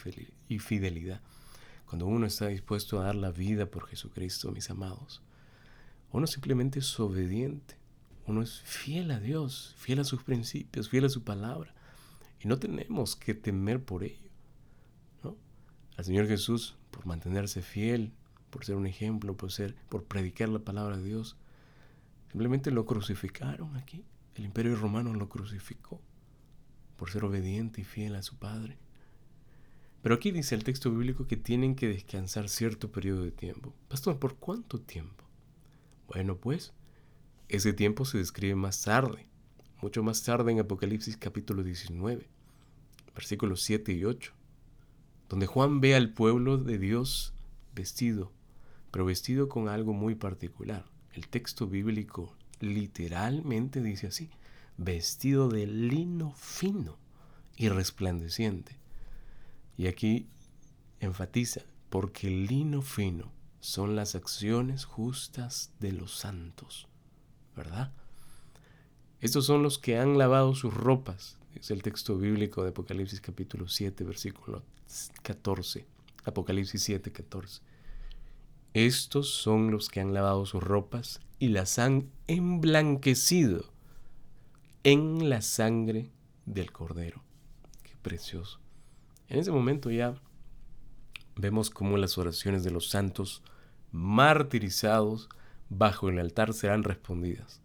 y 0.47 0.59
fidelidad. 0.59 1.19
Cuando 1.87 2.05
uno 2.05 2.27
está 2.27 2.45
dispuesto 2.45 2.99
a 2.99 3.05
dar 3.05 3.15
la 3.15 3.31
vida 3.31 3.71
por 3.71 3.87
Jesucristo, 3.87 4.51
mis 4.51 4.69
amados, 4.69 5.23
uno 6.11 6.27
simplemente 6.27 6.77
es 6.77 6.99
obediente, 6.99 7.75
uno 8.27 8.43
es 8.43 8.61
fiel 8.61 9.09
a 9.09 9.19
Dios, 9.19 9.73
fiel 9.79 10.01
a 10.01 10.03
sus 10.03 10.21
principios, 10.21 10.89
fiel 10.89 11.05
a 11.05 11.09
su 11.09 11.23
palabra, 11.23 11.73
y 12.39 12.47
no 12.47 12.59
tenemos 12.59 13.15
que 13.15 13.33
temer 13.33 13.83
por 13.83 14.03
ello 14.03 14.27
al 15.97 16.05
Señor 16.05 16.27
Jesús 16.27 16.75
por 16.91 17.05
mantenerse 17.05 17.61
fiel, 17.61 18.13
por 18.51 18.63
ser 18.63 18.75
un 18.75 18.85
ejemplo, 18.85 19.35
por, 19.35 19.51
ser, 19.51 19.75
por 19.89 20.05
predicar 20.05 20.47
la 20.47 20.59
palabra 20.59 20.97
de 20.97 21.03
Dios. 21.03 21.37
Simplemente 22.29 22.71
lo 22.71 22.85
crucificaron 22.85 23.75
aquí. 23.75 24.05
El 24.35 24.45
imperio 24.45 24.75
romano 24.75 25.13
lo 25.13 25.27
crucificó 25.27 25.99
por 26.95 27.09
ser 27.09 27.25
obediente 27.25 27.81
y 27.81 27.83
fiel 27.83 28.15
a 28.15 28.21
su 28.21 28.37
Padre. 28.37 28.77
Pero 30.03 30.15
aquí 30.15 30.31
dice 30.31 30.53
el 30.53 30.63
texto 30.63 30.91
bíblico 30.91 31.27
que 31.27 31.35
tienen 31.35 31.75
que 31.75 31.87
descansar 31.87 32.47
cierto 32.47 32.91
periodo 32.91 33.23
de 33.23 33.31
tiempo. 33.31 33.73
Pastor, 33.87 34.19
¿por 34.19 34.35
cuánto 34.35 34.79
tiempo? 34.79 35.25
Bueno, 36.07 36.37
pues 36.37 36.73
Ese 37.49 37.71
tiempo 37.71 38.03
se 38.03 38.17
describe 38.17 38.55
más 38.55 38.83
tarde, 38.83 39.25
mucho 39.81 40.01
más 40.01 40.23
tarde 40.23 40.51
en 40.51 40.59
Apocalipsis 40.59 41.17
capítulo 41.17 41.63
19, 41.63 42.27
versículos 43.13 43.61
7 43.61 43.93
y 43.93 44.05
8, 44.05 44.33
donde 45.29 45.45
Juan 45.45 45.81
ve 45.81 45.95
al 45.95 46.13
pueblo 46.13 46.57
de 46.57 46.77
Dios 46.79 47.33
vestido, 47.75 48.31
pero 48.91 49.05
vestido 49.05 49.49
con 49.49 49.69
algo 49.69 49.93
muy 49.93 50.15
particular. 50.15 50.85
El 51.13 51.27
texto 51.27 51.67
bíblico 51.67 52.35
literalmente 52.59 53.81
dice 53.81 54.07
así, 54.07 54.29
vestido 54.77 55.47
de 55.47 55.67
lino 55.67 56.33
fino 56.35 56.97
y 57.55 57.69
resplandeciente. 57.69 58.77
Y 59.77 59.87
aquí 59.87 60.27
enfatiza, 60.99 61.61
porque 61.89 62.29
lino 62.29 62.81
fino 62.81 63.31
son 63.59 63.95
las 63.95 64.15
acciones 64.15 64.85
justas 64.85 65.71
de 65.79 65.91
los 65.91 66.17
santos, 66.17 66.87
¿verdad? 67.55 67.91
Estos 69.19 69.45
son 69.45 69.63
los 69.63 69.79
que 69.79 69.97
han 69.97 70.17
lavado 70.17 70.53
sus 70.53 70.73
ropas, 70.73 71.37
es 71.55 71.71
el 71.71 71.81
texto 71.81 72.17
bíblico 72.17 72.61
de 72.61 72.69
Apocalipsis 72.69 73.19
capítulo 73.19 73.67
7, 73.67 74.03
versículo 74.03 74.61
14. 75.23 75.87
Apocalipsis 76.23 76.83
7, 76.83 77.11
14. 77.11 77.61
Estos 78.75 79.29
son 79.31 79.71
los 79.71 79.89
que 79.89 80.01
han 80.01 80.13
lavado 80.13 80.45
sus 80.45 80.61
ropas 80.61 81.19
y 81.39 81.47
las 81.47 81.79
han 81.79 82.11
emblanquecido 82.27 83.65
en 84.83 85.29
la 85.29 85.41
sangre 85.41 86.11
del 86.45 86.71
cordero. 86.71 87.23
Qué 87.81 87.93
precioso. 88.03 88.59
En 89.27 89.39
ese 89.39 89.51
momento 89.51 89.89
ya 89.89 90.13
vemos 91.35 91.71
cómo 91.71 91.97
las 91.97 92.19
oraciones 92.19 92.63
de 92.63 92.69
los 92.69 92.89
santos 92.89 93.41
martirizados 93.91 95.27
bajo 95.69 96.09
el 96.09 96.19
altar 96.19 96.53
serán 96.53 96.83
respondidas. 96.83 97.61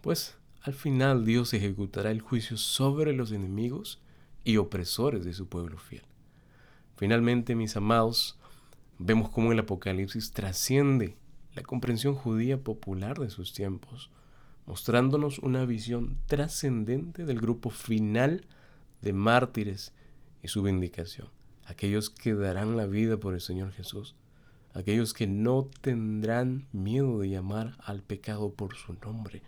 Pues 0.00 0.36
al 0.66 0.74
final 0.74 1.24
Dios 1.24 1.54
ejecutará 1.54 2.10
el 2.10 2.20
juicio 2.20 2.56
sobre 2.56 3.12
los 3.12 3.30
enemigos 3.30 4.00
y 4.42 4.56
opresores 4.56 5.24
de 5.24 5.32
su 5.32 5.46
pueblo 5.46 5.78
fiel. 5.78 6.02
Finalmente, 6.96 7.54
mis 7.54 7.76
amados, 7.76 8.36
vemos 8.98 9.28
cómo 9.28 9.52
el 9.52 9.60
Apocalipsis 9.60 10.32
trasciende 10.32 11.16
la 11.54 11.62
comprensión 11.62 12.16
judía 12.16 12.58
popular 12.58 13.16
de 13.20 13.30
sus 13.30 13.52
tiempos, 13.52 14.10
mostrándonos 14.66 15.38
una 15.38 15.64
visión 15.64 16.18
trascendente 16.26 17.24
del 17.24 17.40
grupo 17.40 17.70
final 17.70 18.44
de 19.02 19.12
mártires 19.12 19.92
y 20.42 20.48
su 20.48 20.64
vindicación, 20.64 21.28
aquellos 21.64 22.10
que 22.10 22.34
darán 22.34 22.76
la 22.76 22.86
vida 22.86 23.18
por 23.18 23.34
el 23.34 23.40
Señor 23.40 23.70
Jesús, 23.70 24.16
aquellos 24.74 25.14
que 25.14 25.28
no 25.28 25.70
tendrán 25.80 26.66
miedo 26.72 27.20
de 27.20 27.28
llamar 27.28 27.76
al 27.78 28.02
pecado 28.02 28.52
por 28.52 28.74
su 28.74 28.94
nombre, 28.94 29.44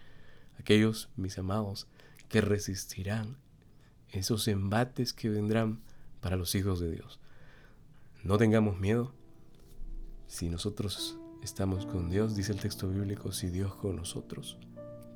aquellos, 0.59 1.09
mis 1.17 1.39
amados, 1.39 1.87
que 2.29 2.41
resistirán 2.41 3.37
esos 4.11 4.49
embates 4.49 5.13
que 5.13 5.29
vendrán 5.29 5.81
para 6.21 6.37
los 6.37 6.55
hijos 6.55 6.81
de 6.81 6.91
Dios. 6.91 7.21
No 8.23 8.39
tengamos 8.39 8.79
miedo. 8.79 9.13
Si 10.27 10.51
nosotros 10.51 11.19
estamos 11.43 11.87
con 11.87 12.11
Dios, 12.11 12.35
dice 12.35 12.53
el 12.53 12.61
texto 12.61 12.89
bíblico, 12.89 13.33
si 13.33 13.49
Dios 13.49 13.75
con 13.75 13.97
nosotros, 13.97 14.59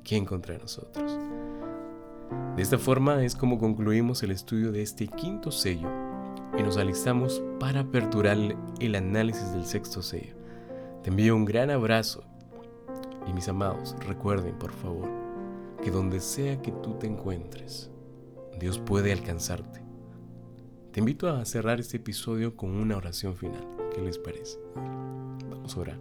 ¿quién 0.03 0.25
contra 0.25 0.57
nosotros? 0.57 1.19
De 2.55 2.61
esta 2.61 2.79
forma 2.79 3.23
es 3.23 3.35
como 3.35 3.59
concluimos 3.59 4.23
el 4.23 4.31
estudio 4.31 4.71
de 4.71 4.81
este 4.81 5.07
quinto 5.07 5.51
sello 5.51 5.89
y 6.57 6.63
nos 6.63 6.77
alistamos 6.77 7.43
para 7.59 7.81
aperturar 7.81 8.37
el 8.79 8.95
análisis 8.95 9.51
del 9.51 9.65
sexto 9.65 10.01
sello. 10.01 10.35
Te 11.03 11.09
envío 11.09 11.35
un 11.35 11.45
gran 11.45 11.69
abrazo 11.69 12.23
y 13.27 13.33
mis 13.33 13.47
amados, 13.47 13.95
recuerden 14.07 14.57
por 14.57 14.71
favor 14.71 15.22
que 15.83 15.91
donde 15.91 16.21
sea 16.21 16.61
que 16.61 16.71
tú 16.71 16.93
te 16.93 17.07
encuentres, 17.07 17.91
Dios 18.57 18.79
puede 18.79 19.11
alcanzarte. 19.11 19.81
Te 20.91 21.01
invito 21.01 21.27
a 21.27 21.43
cerrar 21.43 21.79
este 21.79 21.97
episodio 21.97 22.55
con 22.55 22.71
una 22.71 22.95
oración 22.95 23.35
final. 23.35 23.67
¿Qué 23.93 24.01
les 24.01 24.17
parece? 24.17 24.59
Vamos 25.49 25.75
a 25.75 25.79
orar. 25.79 25.99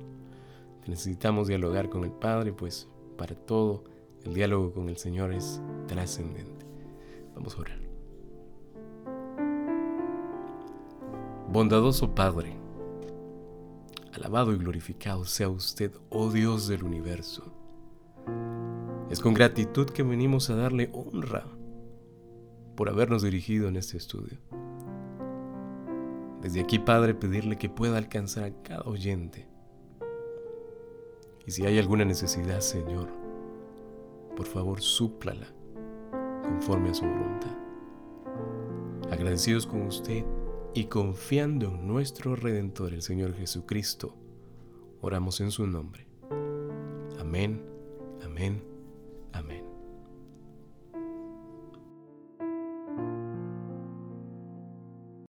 Necesitamos 0.86 1.48
dialogar 1.48 1.88
con 1.88 2.04
el 2.04 2.12
Padre, 2.12 2.52
pues 2.52 2.88
para 3.16 3.34
todo 3.34 3.84
el 4.24 4.34
diálogo 4.34 4.72
con 4.72 4.88
el 4.88 4.98
Señor 4.98 5.32
es 5.32 5.60
trascendente. 5.88 6.64
Vamos 7.34 7.56
a 7.56 7.60
orar. 7.60 7.80
Bondadoso 11.48 12.14
Padre, 12.14 12.56
alabado 14.12 14.52
y 14.52 14.58
glorificado 14.58 15.24
sea 15.24 15.48
usted, 15.48 15.92
oh 16.08 16.30
Dios 16.30 16.68
del 16.68 16.84
universo. 16.84 17.51
Es 19.12 19.20
con 19.20 19.34
gratitud 19.34 19.90
que 19.90 20.02
venimos 20.02 20.48
a 20.48 20.56
darle 20.56 20.88
honra 20.94 21.44
por 22.76 22.88
habernos 22.88 23.22
dirigido 23.22 23.68
en 23.68 23.76
este 23.76 23.98
estudio. 23.98 24.38
Desde 26.40 26.60
aquí, 26.60 26.78
Padre, 26.78 27.12
pedirle 27.12 27.58
que 27.58 27.68
pueda 27.68 27.98
alcanzar 27.98 28.44
a 28.44 28.62
cada 28.62 28.80
oyente 28.84 29.52
y 31.46 31.50
si 31.50 31.66
hay 31.66 31.78
alguna 31.78 32.06
necesidad, 32.06 32.60
Señor, 32.60 33.10
por 34.34 34.46
favor, 34.46 34.80
súplala 34.80 35.46
conforme 36.42 36.88
a 36.88 36.94
su 36.94 37.04
voluntad. 37.04 37.54
Agradecidos 39.10 39.66
con 39.66 39.82
usted 39.82 40.24
y 40.72 40.84
confiando 40.84 41.68
en 41.68 41.86
nuestro 41.86 42.34
Redentor, 42.34 42.94
el 42.94 43.02
Señor 43.02 43.34
Jesucristo, 43.34 44.16
oramos 45.02 45.42
en 45.42 45.50
su 45.50 45.66
nombre. 45.66 46.06
Amén, 47.20 47.62
amén, 48.24 48.71
amén. 49.32 49.61